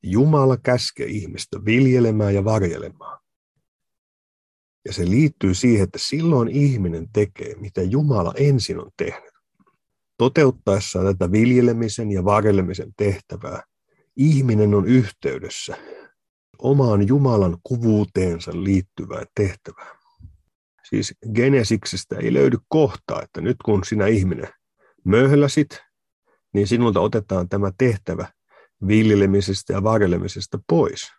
Jumala 0.02 0.56
käskee 0.56 1.06
ihmistä 1.06 1.64
viljelemään 1.64 2.34
ja 2.34 2.44
varjelemaan. 2.44 3.20
Ja 4.84 4.92
se 4.92 5.10
liittyy 5.10 5.54
siihen, 5.54 5.84
että 5.84 5.98
silloin 5.98 6.48
ihminen 6.48 7.08
tekee, 7.12 7.54
mitä 7.54 7.82
Jumala 7.82 8.34
ensin 8.36 8.80
on 8.80 8.90
tehnyt. 8.96 9.29
Toteuttaessaan 10.20 11.06
tätä 11.06 11.32
viljelemisen 11.32 12.12
ja 12.12 12.24
varjelemisen 12.24 12.92
tehtävää, 12.96 13.62
ihminen 14.16 14.74
on 14.74 14.86
yhteydessä 14.86 15.76
omaan 16.58 17.08
Jumalan 17.08 17.58
kuvuuteensa 17.62 18.50
liittyvään 18.54 19.26
tehtävään. 19.34 19.96
Siis 20.88 21.14
Genesiksestä 21.34 22.16
ei 22.16 22.32
löydy 22.32 22.58
kohtaa, 22.68 23.22
että 23.22 23.40
nyt 23.40 23.56
kun 23.64 23.84
sinä 23.84 24.06
ihminen 24.06 24.48
möhläsit, 25.04 25.68
niin 26.54 26.66
sinulta 26.66 27.00
otetaan 27.00 27.48
tämä 27.48 27.72
tehtävä 27.78 28.32
viljelemisestä 28.86 29.72
ja 29.72 29.82
varjelemisesta 29.82 30.58
pois. 30.68 31.12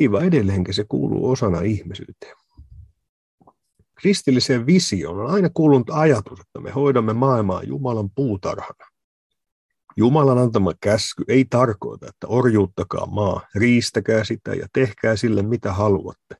Ei 0.00 0.12
vaan 0.12 0.24
edelleenkin 0.24 0.74
se 0.74 0.84
kuuluu 0.88 1.30
osana 1.30 1.60
ihmisyyteen. 1.60 2.41
Kristilliseen 4.02 4.66
visioon 4.66 5.20
on 5.20 5.30
aina 5.30 5.50
kuulunut 5.54 5.90
ajatus, 5.90 6.40
että 6.40 6.60
me 6.60 6.70
hoidamme 6.70 7.12
maailmaa 7.12 7.62
Jumalan 7.62 8.10
puutarhana. 8.10 8.86
Jumalan 9.96 10.38
antama 10.38 10.72
käsky 10.80 11.24
ei 11.28 11.44
tarkoita, 11.44 12.06
että 12.08 12.26
orjuuttakaa 12.26 13.06
maa, 13.06 13.40
riistäkää 13.54 14.24
sitä 14.24 14.54
ja 14.54 14.66
tehkää 14.72 15.16
sille 15.16 15.42
mitä 15.42 15.72
haluatte, 15.72 16.36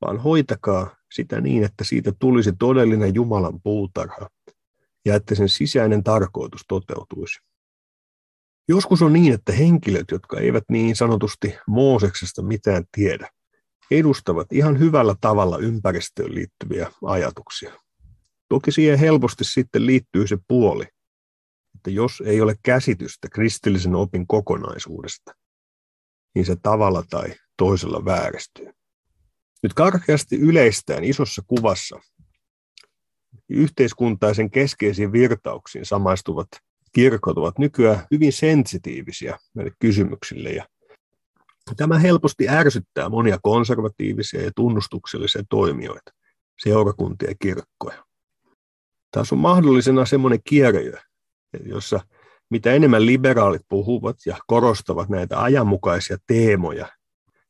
vaan 0.00 0.18
hoitakaa 0.18 0.96
sitä 1.12 1.40
niin, 1.40 1.64
että 1.64 1.84
siitä 1.84 2.12
tulisi 2.18 2.52
todellinen 2.58 3.14
Jumalan 3.14 3.60
puutarha 3.62 4.28
ja 5.04 5.14
että 5.14 5.34
sen 5.34 5.48
sisäinen 5.48 6.04
tarkoitus 6.04 6.60
toteutuisi. 6.68 7.40
Joskus 8.68 9.02
on 9.02 9.12
niin, 9.12 9.32
että 9.32 9.52
henkilöt, 9.52 10.10
jotka 10.10 10.40
eivät 10.40 10.64
niin 10.68 10.96
sanotusti 10.96 11.54
Mooseksesta 11.66 12.42
mitään 12.42 12.84
tiedä, 12.96 13.28
edustavat 13.90 14.52
ihan 14.52 14.78
hyvällä 14.78 15.14
tavalla 15.20 15.58
ympäristöön 15.58 16.34
liittyviä 16.34 16.92
ajatuksia. 17.04 17.72
Toki 18.48 18.72
siihen 18.72 18.98
helposti 18.98 19.44
sitten 19.44 19.86
liittyy 19.86 20.26
se 20.26 20.38
puoli, 20.48 20.84
että 21.74 21.90
jos 21.90 22.22
ei 22.26 22.40
ole 22.40 22.54
käsitystä 22.62 23.28
kristillisen 23.28 23.94
opin 23.94 24.26
kokonaisuudesta, 24.26 25.34
niin 26.34 26.46
se 26.46 26.56
tavalla 26.62 27.04
tai 27.10 27.34
toisella 27.56 28.04
vääristyy. 28.04 28.70
Nyt 29.62 29.74
karkeasti 29.74 30.36
yleistään 30.36 31.04
isossa 31.04 31.42
kuvassa 31.46 32.00
yhteiskuntaisen 33.48 34.50
keskeisiin 34.50 35.12
virtauksiin 35.12 35.86
samaistuvat 35.86 36.48
kirkot 36.92 37.38
ovat 37.38 37.58
nykyään 37.58 38.06
hyvin 38.10 38.32
sensitiivisiä 38.32 39.38
näille 39.54 39.72
kysymyksille 39.78 40.50
ja 40.50 40.66
Tämä 41.76 41.98
helposti 41.98 42.48
ärsyttää 42.48 43.08
monia 43.08 43.38
konservatiivisia 43.42 44.42
ja 44.42 44.50
tunnustuksellisia 44.56 45.42
toimijoita, 45.50 46.12
seurakuntia 46.62 47.28
ja 47.28 47.34
kirkkoja. 47.38 48.04
Taas 49.10 49.32
on 49.32 49.38
mahdollisena 49.38 50.06
semmoinen 50.06 50.40
kierre, 50.44 51.02
jossa 51.64 52.00
mitä 52.50 52.72
enemmän 52.72 53.06
liberaalit 53.06 53.62
puhuvat 53.68 54.16
ja 54.26 54.36
korostavat 54.46 55.08
näitä 55.08 55.42
ajanmukaisia 55.42 56.16
teemoja, 56.26 56.88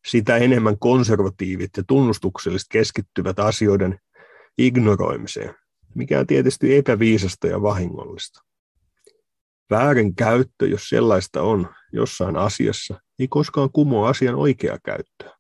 sitä 0.06 0.36
enemmän 0.36 0.78
konservatiivit 0.78 1.70
ja 1.76 1.82
tunnustukselliset 1.86 2.66
keskittyvät 2.70 3.38
asioiden 3.38 3.98
ignoroimiseen, 4.58 5.54
mikä 5.94 6.20
on 6.20 6.26
tietysti 6.26 6.76
epäviisasta 6.76 7.46
ja 7.46 7.62
vahingollista. 7.62 8.40
Väärin 9.70 10.14
käyttö, 10.14 10.66
jos 10.68 10.88
sellaista 10.88 11.42
on 11.42 11.74
jossain 11.92 12.36
asiassa, 12.36 13.00
ei 13.18 13.28
koskaan 13.28 13.70
kumoa 13.72 14.08
asian 14.08 14.34
oikeaa 14.34 14.78
käyttöä. 14.84 15.36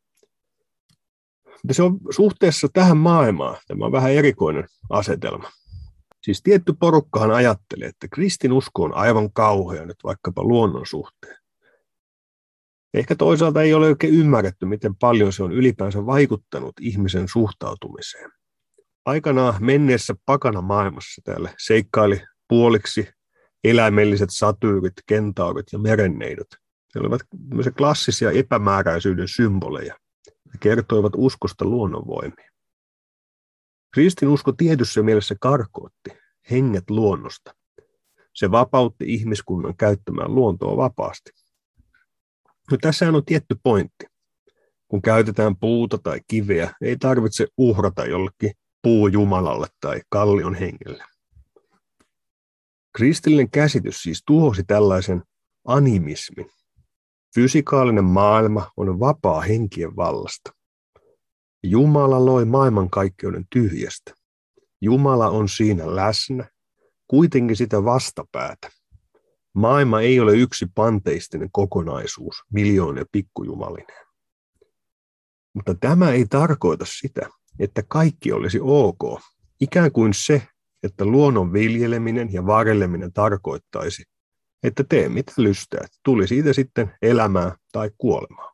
Mutta 1.46 1.74
se 1.74 1.82
on 1.82 1.98
suhteessa 2.10 2.68
tähän 2.72 2.96
maailmaan, 2.96 3.56
tämä 3.66 3.84
on 3.84 3.92
vähän 3.92 4.12
erikoinen 4.12 4.64
asetelma. 4.90 5.50
Siis 6.22 6.42
tietty 6.42 6.72
porukkahan 6.80 7.30
ajattelee, 7.30 7.88
että 7.88 8.08
kristinusko 8.08 8.82
on 8.82 8.94
aivan 8.94 9.32
kauhea 9.32 9.86
nyt 9.86 9.96
vaikkapa 10.04 10.42
luonnon 10.42 10.86
suhteen. 10.86 11.36
Ehkä 12.94 13.16
toisaalta 13.16 13.62
ei 13.62 13.74
ole 13.74 13.86
oikein 13.86 14.14
ymmärretty, 14.14 14.66
miten 14.66 14.96
paljon 14.96 15.32
se 15.32 15.42
on 15.42 15.52
ylipäänsä 15.52 16.06
vaikuttanut 16.06 16.72
ihmisen 16.80 17.28
suhtautumiseen. 17.28 18.30
Aikanaan 19.04 19.54
menneessä 19.60 20.14
pakana 20.26 20.60
maailmassa 20.60 21.22
täällä 21.24 21.54
seikkaili 21.58 22.22
puoliksi 22.48 23.08
eläimelliset 23.64 24.28
satyyrit, 24.32 24.92
kentaurit 25.06 25.66
ja 25.72 25.78
merenneidot. 25.78 26.48
Ne 26.94 27.00
olivat 27.00 27.20
klassisia 27.76 28.30
epämääräisyyden 28.30 29.28
symboleja 29.28 29.94
ja 30.26 30.58
kertoivat 30.60 31.12
uskosta 31.16 31.64
luonnonvoimiin. 31.64 32.50
Kristinusko 33.94 34.52
tietyssä 34.52 35.02
mielessä 35.02 35.34
karkootti 35.40 36.10
henget 36.50 36.90
luonnosta. 36.90 37.54
Se 38.34 38.50
vapautti 38.50 39.04
ihmiskunnan 39.08 39.76
käyttämään 39.76 40.34
luontoa 40.34 40.76
vapaasti. 40.76 41.30
No, 42.70 42.76
tässä 42.80 43.08
on 43.08 43.24
tietty 43.24 43.56
pointti. 43.62 44.06
Kun 44.88 45.02
käytetään 45.02 45.56
puuta 45.56 45.98
tai 45.98 46.20
kiveä, 46.28 46.74
ei 46.82 46.96
tarvitse 46.96 47.46
uhrata 47.56 48.04
jollekin 48.04 48.52
puujumalalle 48.82 49.66
tai 49.80 50.00
kallion 50.08 50.54
hengelle. 50.54 51.04
Kristillinen 52.96 53.50
käsitys 53.50 54.02
siis 54.02 54.22
tuhosi 54.26 54.64
tällaisen 54.64 55.22
animismin. 55.64 56.46
Fysikaalinen 57.34 58.04
maailma 58.04 58.70
on 58.76 59.00
vapaa 59.00 59.40
henkien 59.40 59.96
vallasta. 59.96 60.50
Jumala 61.62 62.24
loi 62.24 62.44
maailmankaikkeuden 62.44 63.44
tyhjästä. 63.50 64.14
Jumala 64.80 65.28
on 65.28 65.48
siinä 65.48 65.96
läsnä, 65.96 66.48
kuitenkin 67.08 67.56
sitä 67.56 67.84
vastapäätä. 67.84 68.70
Maailma 69.54 70.00
ei 70.00 70.20
ole 70.20 70.36
yksi 70.36 70.66
panteistinen 70.74 71.48
kokonaisuus, 71.52 72.36
miljoonia 72.52 73.04
pikkujumalineen. 73.12 74.06
Mutta 75.54 75.74
tämä 75.74 76.10
ei 76.10 76.26
tarkoita 76.26 76.84
sitä, 76.88 77.28
että 77.58 77.82
kaikki 77.88 78.32
olisi 78.32 78.58
ok. 78.62 79.20
Ikään 79.60 79.92
kuin 79.92 80.14
se, 80.14 80.42
että 80.82 81.04
luonnon 81.04 81.52
viljeleminen 81.52 82.32
ja 82.32 82.46
varjeleminen 82.46 83.12
tarkoittaisi, 83.12 84.02
että 84.64 84.84
tee 84.84 85.08
mitä 85.08 85.32
lystää, 85.36 85.86
tuli 86.02 86.28
siitä 86.28 86.52
sitten 86.52 86.92
elämää 87.02 87.56
tai 87.72 87.90
kuolemaa. 87.98 88.52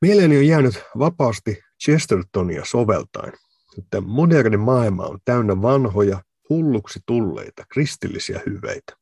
Mieleeni 0.00 0.36
on 0.36 0.46
jäänyt 0.46 0.74
vapaasti 0.98 1.62
Chestertonia 1.84 2.64
soveltain, 2.64 3.32
että 3.78 4.00
moderni 4.00 4.56
maailma 4.56 5.04
on 5.04 5.18
täynnä 5.24 5.62
vanhoja, 5.62 6.22
hulluksi 6.48 7.00
tulleita 7.06 7.64
kristillisiä 7.68 8.40
hyveitä. 8.46 8.96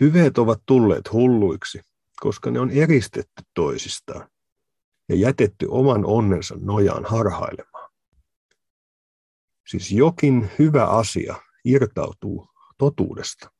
Hyveet 0.00 0.38
ovat 0.38 0.62
tulleet 0.66 1.12
hulluiksi, 1.12 1.80
koska 2.20 2.50
ne 2.50 2.60
on 2.60 2.70
eristetty 2.70 3.42
toisistaan 3.54 4.28
ja 5.08 5.16
jätetty 5.16 5.66
oman 5.70 6.04
onnensa 6.04 6.54
nojaan 6.60 7.04
harhailemaan. 7.04 7.90
Siis 9.66 9.92
jokin 9.92 10.50
hyvä 10.58 10.86
asia 10.86 11.34
irtautuu 11.64 12.48
totuudesta 12.78 13.51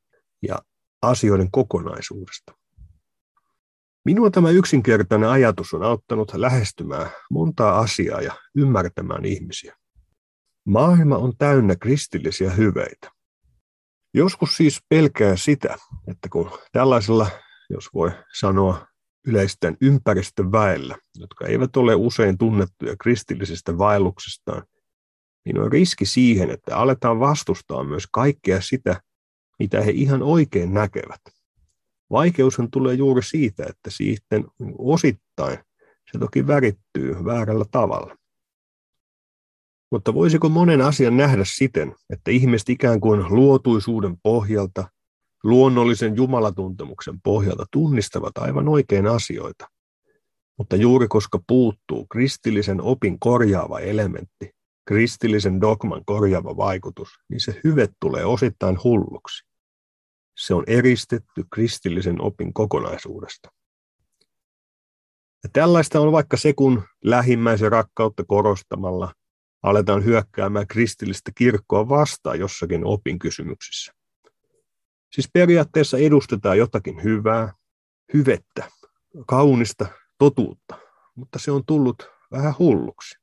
ja 0.47 0.59
asioiden 1.01 1.51
kokonaisuudesta. 1.51 2.53
Minua 4.05 4.31
tämä 4.31 4.49
yksinkertainen 4.49 5.29
ajatus 5.29 5.73
on 5.73 5.83
auttanut 5.83 6.33
lähestymään 6.33 7.09
montaa 7.31 7.79
asiaa 7.79 8.21
ja 8.21 8.37
ymmärtämään 8.55 9.25
ihmisiä. 9.25 9.75
Maailma 10.65 11.17
on 11.17 11.33
täynnä 11.37 11.75
kristillisiä 11.75 12.49
hyveitä. 12.49 13.11
Joskus 14.13 14.57
siis 14.57 14.79
pelkää 14.89 15.35
sitä, 15.35 15.77
että 16.07 16.29
kun 16.29 16.51
tällaisella, 16.71 17.27
jos 17.69 17.89
voi 17.93 18.11
sanoa, 18.39 18.87
yleisten 19.27 19.77
ympäristöväellä, 19.81 20.97
jotka 21.15 21.47
eivät 21.47 21.77
ole 21.77 21.95
usein 21.95 22.37
tunnettuja 22.37 22.95
kristillisistä 23.01 23.77
vaelluksistaan, 23.77 24.63
niin 25.45 25.59
on 25.59 25.71
riski 25.71 26.05
siihen, 26.05 26.49
että 26.49 26.77
aletaan 26.77 27.19
vastustaa 27.19 27.83
myös 27.83 28.03
kaikkea 28.11 28.61
sitä, 28.61 29.01
mitä 29.63 29.81
he 29.81 29.91
ihan 29.91 30.23
oikein 30.23 30.73
näkevät. 30.73 31.21
Vaikeushan 32.11 32.71
tulee 32.71 32.93
juuri 32.93 33.23
siitä, 33.23 33.65
että 33.69 33.89
sitten 33.89 34.45
osittain 34.77 35.57
se 36.11 36.19
toki 36.19 36.47
värittyy 36.47 37.15
väärällä 37.25 37.65
tavalla. 37.71 38.15
Mutta 39.91 40.13
voisiko 40.13 40.49
monen 40.49 40.81
asian 40.81 41.17
nähdä 41.17 41.43
siten, 41.45 41.95
että 42.09 42.31
ihmiset 42.31 42.69
ikään 42.69 42.99
kuin 42.99 43.25
luotuisuuden 43.29 44.17
pohjalta, 44.23 44.87
luonnollisen 45.43 46.15
jumalatuntemuksen 46.15 47.21
pohjalta 47.21 47.65
tunnistavat 47.71 48.37
aivan 48.37 48.67
oikein 48.67 49.07
asioita, 49.07 49.67
mutta 50.57 50.75
juuri 50.75 51.07
koska 51.07 51.39
puuttuu 51.47 52.05
kristillisen 52.05 52.81
opin 52.81 53.19
korjaava 53.19 53.79
elementti, 53.79 54.51
kristillisen 54.85 55.61
dogman 55.61 56.05
korjaava 56.05 56.57
vaikutus, 56.57 57.09
niin 57.29 57.39
se 57.39 57.61
hyve 57.63 57.89
tulee 57.99 58.25
osittain 58.25 58.77
hulluksi. 58.83 59.52
Se 60.35 60.53
on 60.53 60.63
eristetty 60.67 61.43
kristillisen 61.53 62.21
opin 62.21 62.53
kokonaisuudesta. 62.53 63.49
Ja 65.43 65.49
tällaista 65.53 65.99
on 65.99 66.11
vaikka 66.11 66.37
se, 66.37 66.53
kun 66.53 66.83
lähimmäisen 67.03 67.71
rakkautta 67.71 68.23
korostamalla 68.27 69.13
aletaan 69.63 70.05
hyökkäämään 70.05 70.67
kristillistä 70.67 71.31
kirkkoa 71.35 71.89
vastaan 71.89 72.39
jossakin 72.39 72.85
opin 72.85 73.19
kysymyksissä. 73.19 73.93
Siis 75.11 75.29
periaatteessa 75.33 75.97
edustetaan 75.97 76.57
jotakin 76.57 77.03
hyvää, 77.03 77.53
hyvettä, 78.13 78.71
kaunista, 79.27 79.85
totuutta, 80.17 80.79
mutta 81.15 81.39
se 81.39 81.51
on 81.51 81.65
tullut 81.65 82.09
vähän 82.31 82.53
hulluksi. 82.59 83.15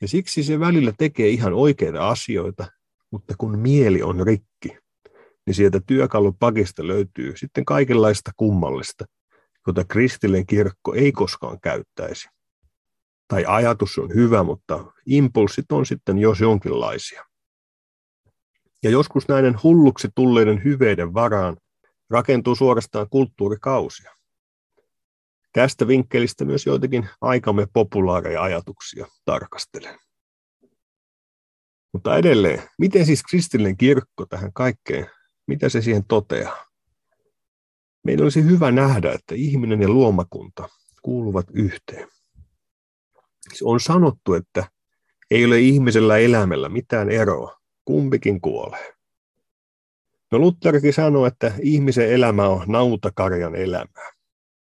Ja 0.00 0.08
siksi 0.08 0.42
se 0.42 0.60
välillä 0.60 0.92
tekee 0.98 1.28
ihan 1.28 1.54
oikeita 1.54 2.08
asioita, 2.08 2.66
mutta 3.10 3.34
kun 3.38 3.58
mieli 3.58 4.02
on 4.02 4.26
rikki, 4.26 4.47
niin 5.48 5.54
sieltä 5.54 5.80
työkalupakista 5.86 6.86
löytyy 6.86 7.36
sitten 7.36 7.64
kaikenlaista 7.64 8.30
kummallista, 8.36 9.04
jota 9.66 9.84
kristillinen 9.84 10.46
kirkko 10.46 10.94
ei 10.94 11.12
koskaan 11.12 11.60
käyttäisi. 11.60 12.28
Tai 13.28 13.44
ajatus 13.46 13.98
on 13.98 14.14
hyvä, 14.14 14.42
mutta 14.42 14.92
impulssit 15.06 15.72
on 15.72 15.86
sitten 15.86 16.18
jos 16.18 16.40
jonkinlaisia. 16.40 17.24
Ja 18.82 18.90
joskus 18.90 19.28
näiden 19.28 19.56
hulluksi 19.62 20.08
tulleiden 20.14 20.64
hyveiden 20.64 21.14
varaan 21.14 21.56
rakentuu 22.10 22.54
suorastaan 22.54 23.06
kulttuurikausia. 23.10 24.14
Tästä 25.52 25.86
vinkkelistä 25.86 26.44
myös 26.44 26.66
joitakin 26.66 27.08
aikamme 27.20 27.66
populaareja 27.72 28.42
ajatuksia 28.42 29.06
tarkastelen. 29.24 29.98
Mutta 31.92 32.16
edelleen, 32.16 32.62
miten 32.78 33.06
siis 33.06 33.22
kristillinen 33.22 33.76
kirkko 33.76 34.26
tähän 34.26 34.52
kaikkeen, 34.52 35.10
mitä 35.48 35.68
se 35.68 35.82
siihen 35.82 36.04
toteaa? 36.04 36.66
Meidän 38.04 38.22
olisi 38.22 38.44
hyvä 38.44 38.70
nähdä, 38.70 39.12
että 39.12 39.34
ihminen 39.34 39.82
ja 39.82 39.88
luomakunta 39.88 40.68
kuuluvat 41.02 41.46
yhteen. 41.52 42.08
On 43.62 43.80
sanottu, 43.80 44.34
että 44.34 44.68
ei 45.30 45.44
ole 45.44 45.60
ihmisellä 45.60 46.18
elämällä 46.18 46.68
mitään 46.68 47.10
eroa, 47.10 47.58
kumpikin 47.84 48.40
kuolee. 48.40 48.92
No 50.32 50.38
Lutherkin 50.38 50.92
sanoi, 50.92 51.28
että 51.28 51.52
ihmisen 51.62 52.12
elämä 52.12 52.48
on 52.48 52.64
nautakarjan 52.66 53.54
elämää. 53.54 54.12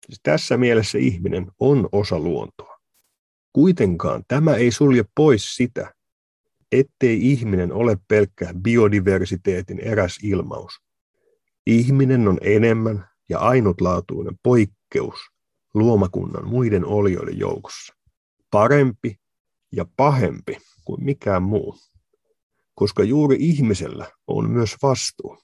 Siis 0.05 0.19
tässä 0.23 0.57
mielessä 0.57 0.97
ihminen 0.97 1.51
on 1.59 1.89
osa 1.91 2.19
luontoa. 2.19 2.79
Kuitenkaan 3.53 4.23
tämä 4.27 4.55
ei 4.55 4.71
sulje 4.71 5.03
pois 5.15 5.55
sitä, 5.55 5.93
ettei 6.71 7.31
ihminen 7.31 7.73
ole 7.73 7.97
pelkkä 8.07 8.53
biodiversiteetin 8.61 9.79
eräs 9.79 10.17
ilmaus. 10.23 10.73
Ihminen 11.65 12.27
on 12.27 12.37
enemmän 12.41 13.09
ja 13.29 13.39
ainutlaatuinen 13.39 14.39
poikkeus 14.43 15.19
luomakunnan 15.73 16.47
muiden 16.47 16.85
olioiden 16.85 17.39
joukossa. 17.39 17.93
Parempi 18.51 19.15
ja 19.71 19.85
pahempi 19.97 20.57
kuin 20.85 21.03
mikään 21.03 21.43
muu. 21.43 21.75
Koska 22.75 23.03
juuri 23.03 23.37
ihmisellä 23.39 24.11
on 24.27 24.49
myös 24.49 24.75
vastuu. 24.81 25.37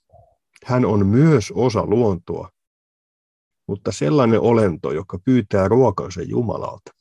Hän 0.65 0.85
on 0.85 1.07
myös 1.07 1.51
osa 1.51 1.85
luontoa 1.85 2.49
mutta 3.67 3.91
sellainen 3.91 4.39
olento, 4.39 4.91
joka 4.91 5.19
pyytää 5.25 5.67
ruokansa 5.67 6.21
Jumalalta. 6.21 6.91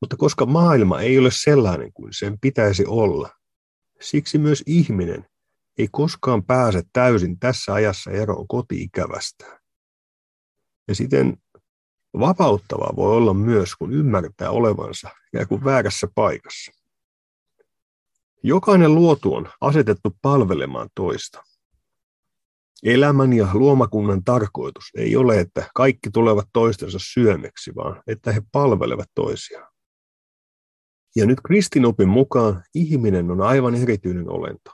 Mutta 0.00 0.16
koska 0.16 0.46
maailma 0.46 1.00
ei 1.00 1.18
ole 1.18 1.30
sellainen 1.32 1.92
kuin 1.92 2.12
sen 2.12 2.38
pitäisi 2.40 2.84
olla, 2.86 3.30
siksi 4.00 4.38
myös 4.38 4.62
ihminen 4.66 5.26
ei 5.78 5.88
koskaan 5.90 6.44
pääse 6.44 6.82
täysin 6.92 7.38
tässä 7.38 7.72
ajassa 7.74 8.10
eroon 8.10 8.48
kotiikävästään. 8.48 9.58
Ja 10.88 10.94
siten 10.94 11.36
vapauttavaa 12.20 12.92
voi 12.96 13.16
olla 13.16 13.34
myös, 13.34 13.76
kun 13.76 13.92
ymmärtää 13.92 14.50
olevansa 14.50 15.10
ja 15.32 15.46
kuin 15.46 15.64
väärässä 15.64 16.08
paikassa. 16.14 16.72
Jokainen 18.42 18.94
luotu 18.94 19.34
on 19.34 19.48
asetettu 19.60 20.16
palvelemaan 20.22 20.88
toista. 20.94 21.44
Elämän 22.82 23.32
ja 23.32 23.48
luomakunnan 23.52 24.24
tarkoitus 24.24 24.84
ei 24.96 25.16
ole, 25.16 25.40
että 25.40 25.70
kaikki 25.74 26.10
tulevat 26.10 26.48
toistensa 26.52 26.98
syömeksi, 27.00 27.74
vaan 27.74 28.02
että 28.06 28.32
he 28.32 28.42
palvelevat 28.52 29.10
toisiaan. 29.14 29.72
Ja 31.18 31.26
nyt 31.26 31.38
kristinopin 31.46 32.08
mukaan 32.08 32.62
ihminen 32.74 33.30
on 33.30 33.40
aivan 33.40 33.74
erityinen 33.74 34.30
olento, 34.30 34.70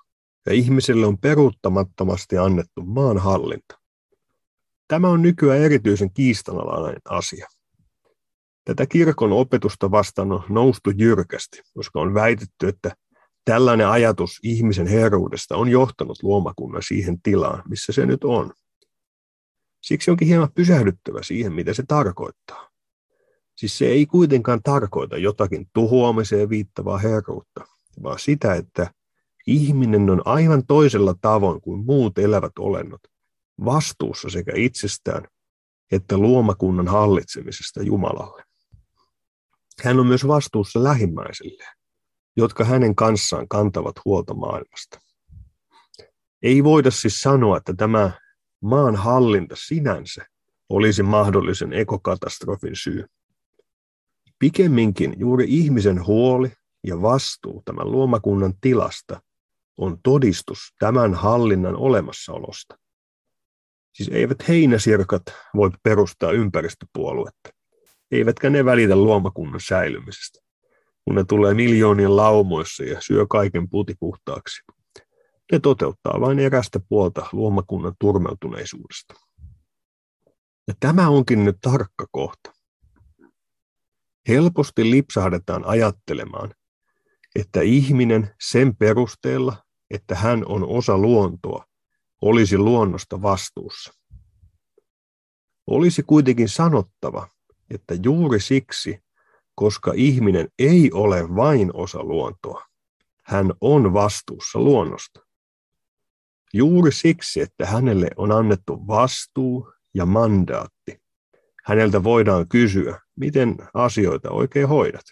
ja 0.46 0.52
ihmiselle 0.52 1.06
on 1.06 1.18
peruuttamattomasti 1.18 2.38
annettu 2.38 2.82
maan 2.82 3.18
hallinta. 3.18 3.78
Tämä 4.88 5.08
on 5.08 5.22
nykyään 5.22 5.60
erityisen 5.60 6.12
kiistanalainen 6.12 7.00
asia. 7.08 7.46
Tätä 8.64 8.86
kirkon 8.86 9.32
opetusta 9.32 9.90
vastaan 9.90 10.32
on 10.32 10.42
noustu 10.48 10.90
jyrkästi, 10.90 11.62
koska 11.74 12.00
on 12.00 12.14
väitetty, 12.14 12.68
että 12.68 12.96
Tällainen 13.44 13.88
ajatus 13.88 14.40
ihmisen 14.42 14.86
herruudesta 14.86 15.56
on 15.56 15.68
johtanut 15.68 16.22
luomakunnan 16.22 16.82
siihen 16.82 17.22
tilaan, 17.22 17.62
missä 17.68 17.92
se 17.92 18.06
nyt 18.06 18.24
on. 18.24 18.52
Siksi 19.82 20.10
onkin 20.10 20.28
hieman 20.28 20.52
pysähdyttävä 20.54 21.22
siihen, 21.22 21.52
mitä 21.52 21.74
se 21.74 21.82
tarkoittaa. 21.88 22.73
Siis 23.56 23.78
se 23.78 23.86
ei 23.86 24.06
kuitenkaan 24.06 24.62
tarkoita 24.62 25.16
jotakin 25.16 25.66
tuhoamiseen 25.72 26.48
viittavaa 26.48 26.98
herruutta, 26.98 27.64
vaan 28.02 28.18
sitä, 28.18 28.54
että 28.54 28.90
ihminen 29.46 30.10
on 30.10 30.22
aivan 30.24 30.66
toisella 30.66 31.14
tavoin 31.20 31.60
kuin 31.60 31.84
muut 31.84 32.18
elävät 32.18 32.52
olennot, 32.58 33.00
vastuussa 33.64 34.30
sekä 34.30 34.52
itsestään 34.56 35.28
että 35.92 36.18
luomakunnan 36.18 36.88
hallitsemisesta 36.88 37.82
Jumalalle. 37.82 38.44
Hän 39.82 40.00
on 40.00 40.06
myös 40.06 40.28
vastuussa 40.28 40.84
lähimmäiselleen 40.84 41.74
jotka 42.36 42.64
hänen 42.64 42.94
kanssaan 42.94 43.48
kantavat 43.48 43.96
huolta 44.04 44.34
maailmasta. 44.34 45.00
Ei 46.42 46.64
voida 46.64 46.90
siis 46.90 47.20
sanoa, 47.20 47.56
että 47.56 47.74
tämä 47.76 48.10
maan 48.60 48.96
hallinta 48.96 49.54
sinänsä 49.58 50.26
olisi 50.68 51.02
mahdollisen 51.02 51.72
ekokatastrofin 51.72 52.76
syy. 52.76 53.04
Pikemminkin 54.38 55.14
juuri 55.18 55.44
ihmisen 55.48 56.06
huoli 56.06 56.52
ja 56.86 57.02
vastuu 57.02 57.62
tämän 57.64 57.92
luomakunnan 57.92 58.54
tilasta 58.60 59.22
on 59.78 59.98
todistus 60.02 60.58
tämän 60.78 61.14
hallinnan 61.14 61.76
olemassaolosta. 61.76 62.78
Siis 63.92 64.10
eivät 64.12 64.48
heinäsirkat 64.48 65.22
voi 65.56 65.70
perustaa 65.82 66.32
ympäristöpuoluetta, 66.32 67.50
eivätkä 68.10 68.50
ne 68.50 68.64
välitä 68.64 68.96
luomakunnan 68.96 69.60
säilymisestä 69.60 70.44
kun 71.04 71.14
ne 71.14 71.24
tulee 71.24 71.54
miljoonien 71.54 72.16
laumoissa 72.16 72.84
ja 72.84 73.00
syö 73.00 73.26
kaiken 73.26 73.68
putipuhtaaksi. 73.68 74.62
Ne 75.52 75.58
toteuttaa 75.58 76.20
vain 76.20 76.38
erästä 76.38 76.80
puolta 76.88 77.26
luomakunnan 77.32 77.94
turmeltuneisuudesta. 77.98 79.14
Ja 80.68 80.74
tämä 80.80 81.08
onkin 81.08 81.44
nyt 81.44 81.56
tarkka 81.60 82.06
kohta. 82.10 82.52
Helposti 84.28 84.90
lipsahdetaan 84.90 85.64
ajattelemaan, 85.64 86.54
että 87.34 87.60
ihminen 87.60 88.34
sen 88.40 88.76
perusteella, 88.76 89.56
että 89.90 90.14
hän 90.14 90.42
on 90.46 90.64
osa 90.68 90.98
luontoa, 90.98 91.64
olisi 92.22 92.58
luonnosta 92.58 93.22
vastuussa. 93.22 93.92
Olisi 95.66 96.02
kuitenkin 96.02 96.48
sanottava, 96.48 97.28
että 97.70 97.94
juuri 98.02 98.40
siksi, 98.40 98.98
koska 99.54 99.92
ihminen 99.94 100.48
ei 100.58 100.90
ole 100.92 101.36
vain 101.36 101.70
osa 101.74 102.02
luontoa, 102.02 102.64
hän 103.22 103.52
on 103.60 103.92
vastuussa 103.92 104.58
luonnosta. 104.58 105.20
Juuri 106.52 106.92
siksi, 106.92 107.40
että 107.40 107.66
hänelle 107.66 108.08
on 108.16 108.32
annettu 108.32 108.86
vastuu 108.86 109.72
ja 109.94 110.06
mandaatti, 110.06 111.02
häneltä 111.64 112.04
voidaan 112.04 112.48
kysyä, 112.48 113.00
miten 113.16 113.56
asioita 113.74 114.30
oikein 114.30 114.68
hoidat. 114.68 115.04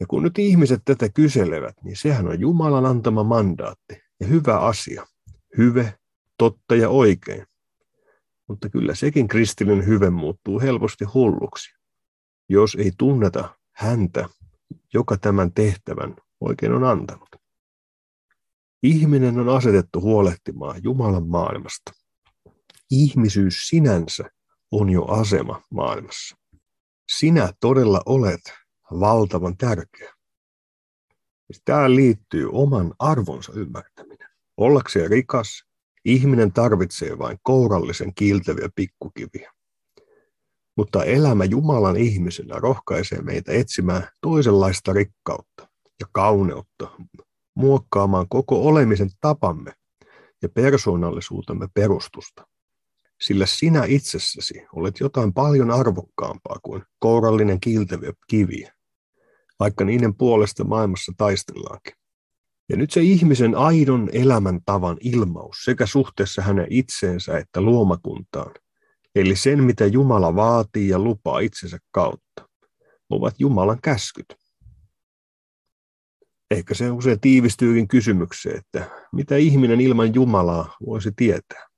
Ja 0.00 0.06
kun 0.06 0.22
nyt 0.22 0.38
ihmiset 0.38 0.82
tätä 0.84 1.08
kyselevät, 1.08 1.76
niin 1.82 1.96
sehän 1.96 2.28
on 2.28 2.40
Jumalan 2.40 2.86
antama 2.86 3.24
mandaatti 3.24 4.02
ja 4.20 4.26
hyvä 4.26 4.58
asia. 4.58 5.06
Hyve, 5.58 5.94
totta 6.38 6.74
ja 6.74 6.88
oikein. 6.88 7.46
Mutta 8.48 8.68
kyllä 8.68 8.94
sekin 8.94 9.28
kristillinen 9.28 9.86
hyve 9.86 10.10
muuttuu 10.10 10.60
helposti 10.60 11.04
hulluksi, 11.04 11.74
jos 12.48 12.74
ei 12.74 12.92
tunneta 12.98 13.56
häntä, 13.72 14.28
joka 14.94 15.16
tämän 15.16 15.52
tehtävän 15.52 16.16
oikein 16.40 16.72
on 16.72 16.84
antanut. 16.84 17.28
Ihminen 18.82 19.38
on 19.38 19.48
asetettu 19.48 20.00
huolehtimaan 20.00 20.80
Jumalan 20.84 21.28
maailmasta. 21.28 21.92
Ihmisyys 22.90 23.68
sinänsä 23.68 24.24
on 24.72 24.90
jo 24.90 25.04
asema 25.04 25.62
maailmassa. 25.70 26.36
Sinä 27.18 27.52
todella 27.60 28.02
olet 28.06 28.40
valtavan 29.00 29.56
tärkeä. 29.56 30.12
Tähän 31.64 31.96
liittyy 31.96 32.48
oman 32.52 32.94
arvonsa 32.98 33.52
ymmärtäminen. 33.52 34.28
Ollakseen 34.56 35.10
rikas, 35.10 35.64
ihminen 36.04 36.52
tarvitsee 36.52 37.18
vain 37.18 37.38
kourallisen 37.42 38.14
kiiltäviä 38.14 38.68
pikkukiviä. 38.74 39.52
Mutta 40.76 41.04
elämä 41.04 41.44
Jumalan 41.44 41.96
ihmisenä 41.96 42.54
rohkaisee 42.58 43.22
meitä 43.22 43.52
etsimään 43.52 44.08
toisenlaista 44.20 44.92
rikkautta 44.92 45.68
ja 46.00 46.06
kauneutta, 46.12 46.90
muokkaamaan 47.54 48.28
koko 48.28 48.62
olemisen 48.62 49.10
tapamme 49.20 49.72
ja 50.42 50.48
persoonallisuutemme 50.48 51.68
perustusta. 51.74 52.46
Sillä 53.22 53.46
sinä 53.46 53.84
itsessäsi 53.88 54.66
olet 54.72 55.00
jotain 55.00 55.32
paljon 55.32 55.70
arvokkaampaa 55.70 56.58
kuin 56.62 56.82
kourallinen 56.98 57.60
kiiltäviä 57.60 58.12
kiviä 58.26 58.72
vaikka 59.60 59.84
niiden 59.84 60.14
puolesta 60.14 60.64
maailmassa 60.64 61.12
taistellaankin. 61.16 61.94
Ja 62.68 62.76
nyt 62.76 62.90
se 62.90 63.00
ihmisen 63.00 63.54
aidon 63.54 64.10
elämäntavan 64.12 64.96
ilmaus 65.00 65.56
sekä 65.64 65.86
suhteessa 65.86 66.42
hänen 66.42 66.66
itseensä 66.70 67.38
että 67.38 67.60
luomakuntaan, 67.60 68.54
eli 69.14 69.36
sen 69.36 69.62
mitä 69.62 69.86
Jumala 69.86 70.34
vaatii 70.34 70.88
ja 70.88 70.98
lupaa 70.98 71.38
itsensä 71.38 71.78
kautta, 71.90 72.48
ovat 73.10 73.34
Jumalan 73.38 73.78
käskyt. 73.82 74.36
Ehkä 76.50 76.74
se 76.74 76.90
usein 76.90 77.20
tiivistyykin 77.20 77.88
kysymykseen, 77.88 78.58
että 78.58 78.90
mitä 79.12 79.36
ihminen 79.36 79.80
ilman 79.80 80.14
Jumalaa 80.14 80.76
voisi 80.86 81.12
tietää? 81.16 81.71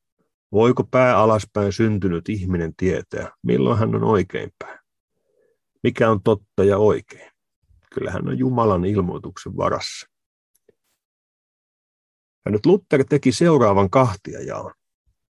Voiko 0.54 0.84
pää 0.84 1.18
alaspäin 1.18 1.72
syntynyt 1.72 2.28
ihminen 2.28 2.74
tietää, 2.76 3.30
milloin 3.42 3.78
hän 3.78 3.94
on 3.94 4.04
oikeinpäin? 4.04 4.78
Mikä 5.82 6.10
on 6.10 6.22
totta 6.22 6.64
ja 6.64 6.78
oikein? 6.78 7.30
Kyllä 7.94 8.10
hän 8.10 8.28
on 8.28 8.38
Jumalan 8.38 8.84
ilmoituksen 8.84 9.56
varassa. 9.56 10.06
Ja 12.44 12.50
nyt 12.50 12.66
Luther 12.66 13.04
teki 13.08 13.32
seuraavan 13.32 13.90
kahtia 13.90 14.42
jaon. 14.42 14.72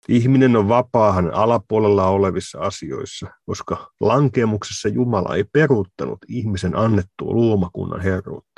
Ihminen 0.08 0.56
on 0.56 0.68
vapaa 0.68 1.12
hänen 1.12 1.34
alapuolella 1.34 2.08
olevissa 2.08 2.58
asioissa, 2.58 3.26
koska 3.46 3.92
lankemuksessa 4.00 4.88
Jumala 4.88 5.36
ei 5.36 5.44
peruuttanut 5.44 6.18
ihmisen 6.28 6.76
annettua 6.76 7.32
luomakunnan 7.32 8.00
herruutta. 8.00 8.55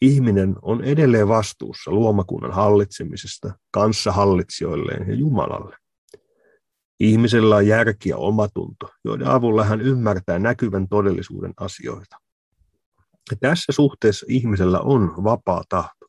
Ihminen 0.00 0.56
on 0.62 0.84
edelleen 0.84 1.28
vastuussa 1.28 1.90
luomakunnan 1.90 2.52
hallitsemisesta 2.52 3.52
kanssahallitsijoilleen 3.70 5.08
ja 5.08 5.14
Jumalalle. 5.14 5.76
Ihmisellä 7.00 7.56
on 7.56 7.66
järki 7.66 8.08
ja 8.08 8.16
omatunto, 8.16 8.90
joiden 9.04 9.26
avulla 9.26 9.64
hän 9.64 9.80
ymmärtää 9.80 10.38
näkyvän 10.38 10.88
todellisuuden 10.88 11.52
asioita. 11.56 12.16
Ja 13.30 13.36
tässä 13.40 13.72
suhteessa 13.72 14.26
ihmisellä 14.28 14.80
on 14.80 15.24
vapaa 15.24 15.62
tahto. 15.68 16.06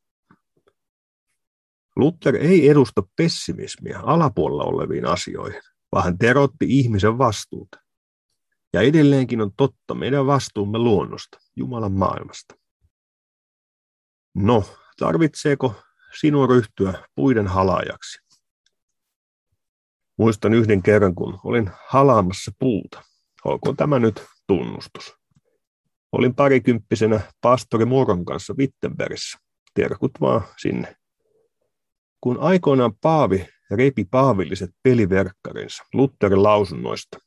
Luther 1.96 2.36
ei 2.36 2.70
edusta 2.70 3.04
pessimismiä 3.16 4.00
alapuolella 4.00 4.64
oleviin 4.64 5.06
asioihin, 5.06 5.62
vaan 5.92 6.04
hän 6.04 6.18
terotti 6.18 6.66
ihmisen 6.68 7.18
vastuuta. 7.18 7.80
Ja 8.74 8.82
edelleenkin 8.82 9.42
on 9.42 9.52
totta 9.58 9.94
meidän 9.96 10.26
vastuumme 10.26 10.78
luonnosta, 10.78 11.38
Jumalan 11.56 11.92
maailmasta. 11.92 12.61
No, 14.36 14.64
tarvitseeko 15.00 15.76
sinun 16.20 16.50
ryhtyä 16.50 16.94
puiden 17.16 17.48
halaajaksi? 17.48 18.20
Muistan 20.18 20.54
yhden 20.54 20.84
kerran, 20.84 21.16
kun 21.16 21.40
olin 21.44 21.72
halaamassa 21.88 22.52
puuta. 22.60 23.04
Olkoon 23.46 23.76
tämä 23.76 24.00
nyt 24.00 24.26
tunnustus. 24.48 25.14
Olin 26.12 26.36
parikymppisenä 26.36 27.22
pastori 27.42 27.86
Muron 27.86 28.26
kanssa 28.26 28.54
Wittenbergissä. 28.54 29.38
Terkut 29.74 30.12
vaan 30.22 30.42
sinne. 30.58 30.96
Kun 32.22 32.40
aikoinaan 32.40 32.96
Paavi 33.02 33.48
repi 33.72 34.06
paavilliset 34.06 34.70
peliverkkarinsa 34.84 35.84
Lutherin 35.94 36.44
lausunnoista, 36.44 37.18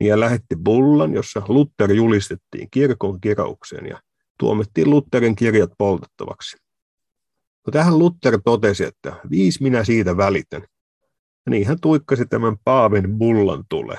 niin 0.00 0.10
hän 0.10 0.20
lähetti 0.20 0.56
bullan, 0.64 1.14
jossa 1.14 1.42
Luther 1.48 1.92
julistettiin 1.92 2.68
kirkon 2.70 3.20
kiraukseen 3.20 3.86
ja 3.86 4.00
tuomittiin 4.38 4.90
Lutherin 4.90 5.36
kirjat 5.36 5.70
poltettavaksi. 5.78 6.56
No 7.66 7.70
tähän 7.70 7.98
Luther 7.98 8.40
totesi, 8.44 8.84
että 8.84 9.20
viisi 9.30 9.62
minä 9.62 9.84
siitä 9.84 10.16
välitän. 10.16 10.62
Ja 11.46 11.50
niin 11.50 11.66
hän 11.66 11.80
tuikkasi 11.80 12.26
tämän 12.26 12.56
Paavin 12.64 13.18
bullan 13.18 13.64
tulee. 13.68 13.98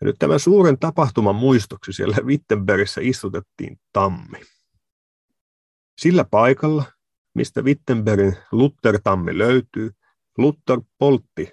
Ja 0.00 0.04
nyt 0.04 0.16
tämän 0.18 0.40
suuren 0.40 0.78
tapahtuman 0.78 1.34
muistoksi 1.34 1.92
siellä 1.92 2.16
Wittenbergissä 2.24 3.00
istutettiin 3.04 3.80
tammi. 3.92 4.38
Sillä 5.98 6.24
paikalla, 6.24 6.84
mistä 7.34 7.62
Wittenbergin 7.62 8.36
Luther-tammi 8.52 9.38
löytyy, 9.38 9.90
Luther 10.38 10.80
poltti 10.98 11.52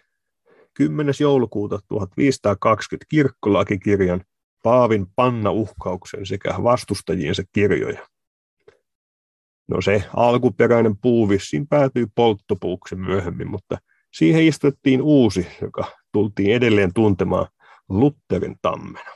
10. 0.73 1.13
joulukuuta 1.19 1.79
1520 1.87 3.05
kirkkolakikirjan 3.09 4.23
Paavin 4.67 5.07
panna-uhkauksen 5.15 6.25
sekä 6.25 6.55
vastustajiensa 6.63 7.43
kirjoja. 7.51 8.07
No 9.67 9.81
se 9.81 10.03
alkuperäinen 10.15 10.97
puu 10.97 11.29
vissiin 11.29 11.67
päätyi 11.67 12.07
polttopuuksi 12.15 12.95
myöhemmin, 12.95 13.51
mutta 13.51 13.77
siihen 14.13 14.45
istuttiin 14.45 15.01
uusi, 15.01 15.47
joka 15.61 15.85
tultiin 16.11 16.53
edelleen 16.53 16.93
tuntemaan 16.93 17.47
Lutterin 17.89 18.55
tammena. 18.61 19.11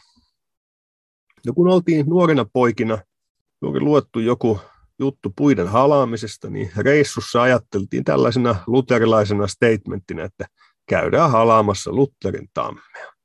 Ja 1.46 1.54
kun 1.54 1.68
oltiin 1.68 2.06
nuorena 2.06 2.46
poikina, 2.54 2.98
juuri 3.62 3.80
luettu 3.80 4.20
joku 4.20 4.60
juttu 5.00 5.34
puiden 5.36 5.68
halaamisesta, 5.68 6.50
niin 6.50 6.72
reissussa 6.78 7.42
ajatteltiin 7.42 8.04
tällaisena 8.04 8.56
luterilaisena 8.68 9.48
statementtina, 9.48 10.24
että 10.24 10.46
käydään 10.90 11.32
halaamassa 11.32 11.92
Lutterin 11.92 12.50
tammea. 12.54 13.21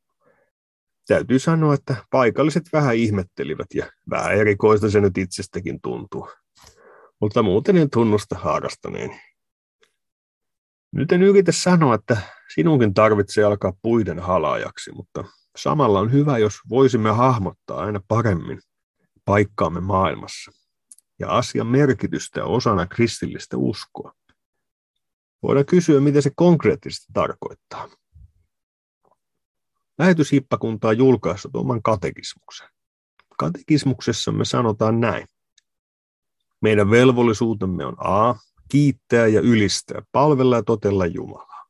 Täytyy 1.08 1.38
sanoa, 1.38 1.74
että 1.74 1.96
paikalliset 2.10 2.64
vähän 2.72 2.96
ihmettelivät 2.96 3.66
ja 3.74 3.86
vähän 4.10 4.34
erikoista 4.34 4.90
se 4.90 5.00
nyt 5.00 5.18
itsestäkin 5.18 5.80
tuntuu. 5.80 6.30
Mutta 7.20 7.42
muuten 7.42 7.76
en 7.76 7.90
tunnusta 7.90 8.38
harrastaneeni. 8.38 9.20
Nyt 10.92 11.12
en 11.12 11.22
yritä 11.22 11.52
sanoa, 11.52 11.94
että 11.94 12.16
sinunkin 12.54 12.94
tarvitsee 12.94 13.44
alkaa 13.44 13.72
puiden 13.82 14.18
halaajaksi, 14.18 14.92
mutta 14.92 15.24
samalla 15.56 16.00
on 16.00 16.12
hyvä, 16.12 16.38
jos 16.38 16.54
voisimme 16.68 17.10
hahmottaa 17.10 17.80
aina 17.80 18.00
paremmin 18.08 18.60
paikkaamme 19.24 19.80
maailmassa 19.80 20.52
ja 21.18 21.28
asian 21.28 21.66
merkitystä 21.66 22.44
osana 22.44 22.86
kristillistä 22.86 23.56
uskoa. 23.56 24.12
Voidaan 25.42 25.66
kysyä, 25.66 26.00
mitä 26.00 26.20
se 26.20 26.30
konkreettisesti 26.36 27.06
tarkoittaa. 27.12 27.88
Lähetyshippakunta 29.98 30.88
on 30.88 30.98
julkaissut 30.98 31.56
oman 31.56 31.82
katekismuksen. 31.82 32.68
Katekismuksessa 33.38 34.32
me 34.32 34.44
sanotaan 34.44 35.00
näin. 35.00 35.26
Meidän 36.60 36.90
velvollisuutemme 36.90 37.86
on 37.86 37.96
A 37.98 38.34
kiittää 38.68 39.26
ja 39.26 39.40
ylistää, 39.40 40.02
palvella 40.12 40.56
ja 40.56 40.62
totella 40.62 41.06
Jumalaa. 41.06 41.66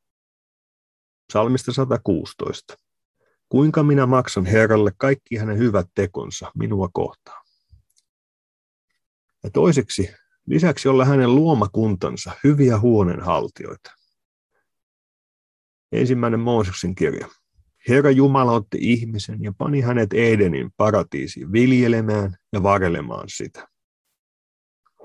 Salmista 1.32 1.72
116. 1.72 2.76
Kuinka 3.48 3.82
minä 3.82 4.06
maksan 4.06 4.46
Herralle 4.46 4.92
kaikki 4.96 5.36
hänen 5.36 5.58
hyvät 5.58 5.86
tekonsa 5.94 6.52
minua 6.54 6.88
kohtaan? 6.92 7.46
Ja 9.44 9.50
toiseksi 9.50 10.08
Lisäksi 10.46 10.88
olla 10.88 11.04
hänen 11.04 11.34
luomakuntansa 11.34 12.32
hyviä 12.44 12.78
huoneenhaltijoita. 12.78 13.90
Ensimmäinen 15.92 16.40
Mooseksen 16.40 16.94
kirja. 16.94 17.28
Herra 17.88 18.10
Jumala 18.10 18.52
otti 18.52 18.78
ihmisen 18.80 19.42
ja 19.42 19.52
pani 19.58 19.80
hänet 19.80 20.12
Edenin 20.12 20.70
paratiisiin 20.76 21.52
viljelemään 21.52 22.36
ja 22.52 22.62
varelemaan 22.62 23.28
sitä. 23.28 23.68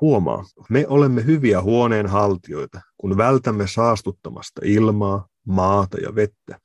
Huomaa, 0.01 0.43
me 0.69 0.85
olemme 0.87 1.25
hyviä 1.25 1.61
huoneenhaltijoita, 1.61 2.81
kun 2.97 3.17
vältämme 3.17 3.67
saastuttamasta 3.67 4.61
ilmaa, 4.65 5.27
maata 5.47 5.97
ja 5.97 6.15
vettä. 6.15 6.59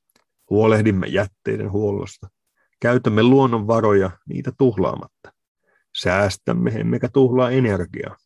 Huolehdimme 0.51 1.07
jätteiden 1.07 1.73
huollosta. 1.73 2.29
Käytämme 2.81 3.23
luonnonvaroja 3.23 4.11
niitä 4.29 4.53
tuhlaamatta. 4.59 5.33
Säästämme 6.03 6.71
emmekä 6.71 7.09
tuhlaa 7.09 7.51
energiaa. 7.51 8.17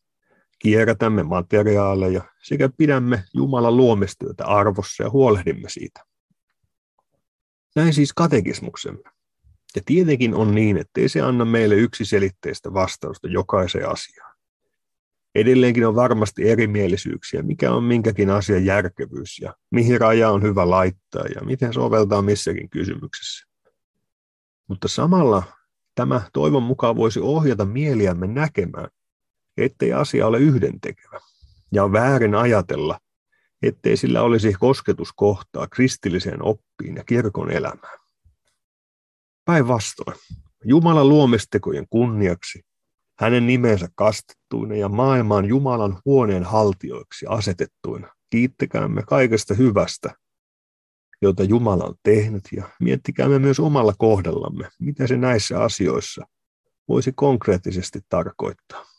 Kierrätämme 0.59 1.23
materiaaleja 1.23 2.21
sekä 2.43 2.69
pidämme 2.77 3.23
Jumalan 3.33 3.77
luomistyötä 3.77 4.45
arvossa 4.45 5.03
ja 5.03 5.09
huolehdimme 5.09 5.69
siitä. 5.69 6.10
Näin 7.75 7.93
siis 7.93 8.13
katekismuksemme. 8.13 9.03
Ja 9.75 9.81
tietenkin 9.85 10.35
on 10.35 10.55
niin, 10.55 10.77
ettei 10.77 11.09
se 11.09 11.21
anna 11.21 11.45
meille 11.45 11.75
yksiselitteistä 11.75 12.73
vastausta 12.73 13.27
jokaiseen 13.27 13.89
asiaan. 13.89 14.31
Edelleenkin 15.35 15.87
on 15.87 15.95
varmasti 15.95 16.49
erimielisyyksiä, 16.49 17.41
mikä 17.41 17.71
on 17.71 17.83
minkäkin 17.83 18.29
asian 18.29 18.65
järkevyys 18.65 19.39
ja 19.39 19.55
mihin 19.71 20.01
raja 20.01 20.29
on 20.29 20.41
hyvä 20.41 20.69
laittaa 20.69 21.25
ja 21.35 21.41
miten 21.41 21.73
soveltaa 21.73 22.21
missäkin 22.21 22.69
kysymyksessä. 22.69 23.47
Mutta 24.67 24.87
samalla 24.87 25.43
tämä 25.95 26.21
toivon 26.33 26.63
mukaan 26.63 26.95
voisi 26.95 27.19
ohjata 27.19 27.65
mieliämme 27.65 28.27
näkemään, 28.27 28.89
ettei 29.57 29.93
asia 29.93 30.27
ole 30.27 30.39
yhdentekevä. 30.39 31.19
Ja 31.71 31.83
on 31.83 31.91
väärin 31.91 32.35
ajatella, 32.35 32.99
ettei 33.61 33.97
sillä 33.97 34.21
olisi 34.21 34.53
kosketuskohtaa 34.59 35.67
kristilliseen 35.67 36.43
oppiin 36.43 36.95
ja 36.95 37.03
kirkon 37.03 37.51
elämään. 37.51 37.99
Päinvastoin, 39.45 40.17
Jumalan 40.65 41.09
luomistekojen 41.09 41.85
kunniaksi, 41.89 42.61
hänen 43.19 43.47
nimensä 43.47 43.87
kastettuina 43.95 44.75
ja 44.75 44.89
maailman 44.89 45.45
Jumalan 45.45 45.99
huoneen 46.05 46.43
haltioiksi 46.43 47.25
asetettuina, 47.29 48.07
kiittäkäämme 48.29 49.03
kaikesta 49.03 49.53
hyvästä, 49.53 50.15
jota 51.21 51.43
Jumala 51.43 51.83
on 51.83 51.95
tehnyt, 52.03 52.43
ja 52.55 52.69
miettikäämme 52.79 53.39
myös 53.39 53.59
omalla 53.59 53.93
kohdallamme, 53.97 54.69
mitä 54.79 55.07
se 55.07 55.17
näissä 55.17 55.63
asioissa 55.63 56.25
voisi 56.87 57.11
konkreettisesti 57.15 57.99
tarkoittaa. 58.09 58.90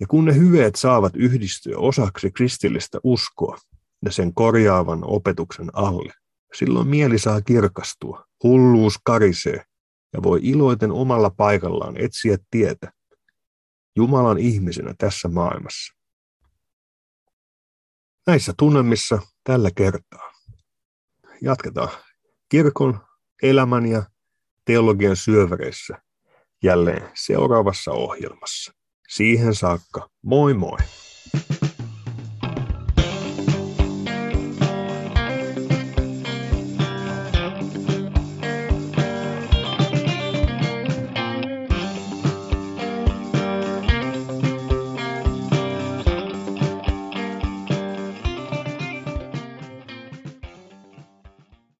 Ja 0.00 0.06
kun 0.06 0.24
ne 0.24 0.34
hyveet 0.34 0.76
saavat 0.76 1.16
yhdistyä 1.16 1.78
osaksi 1.78 2.30
kristillistä 2.30 2.98
uskoa 3.04 3.58
ja 4.04 4.12
sen 4.12 4.34
korjaavan 4.34 5.00
opetuksen 5.02 5.70
alle, 5.72 6.12
silloin 6.54 6.88
mieli 6.88 7.18
saa 7.18 7.40
kirkastua, 7.40 8.24
hulluus 8.42 8.98
karisee 9.04 9.64
ja 10.12 10.22
voi 10.22 10.40
iloiten 10.42 10.92
omalla 10.92 11.30
paikallaan 11.30 11.96
etsiä 11.96 12.38
tietä 12.50 12.92
Jumalan 13.96 14.38
ihmisenä 14.38 14.94
tässä 14.98 15.28
maailmassa. 15.28 15.94
Näissä 18.26 18.54
tunnelmissa 18.58 19.18
tällä 19.44 19.70
kertaa. 19.74 20.32
Jatketaan 21.42 21.88
kirkon, 22.48 23.00
elämän 23.42 23.86
ja 23.86 24.02
teologian 24.64 25.16
syövereissä 25.16 26.02
jälleen 26.62 27.10
seuraavassa 27.14 27.92
ohjelmassa. 27.92 28.79
Siihen 29.10 29.54
saakka, 29.54 30.08
moi 30.22 30.54
moi! 30.54 30.78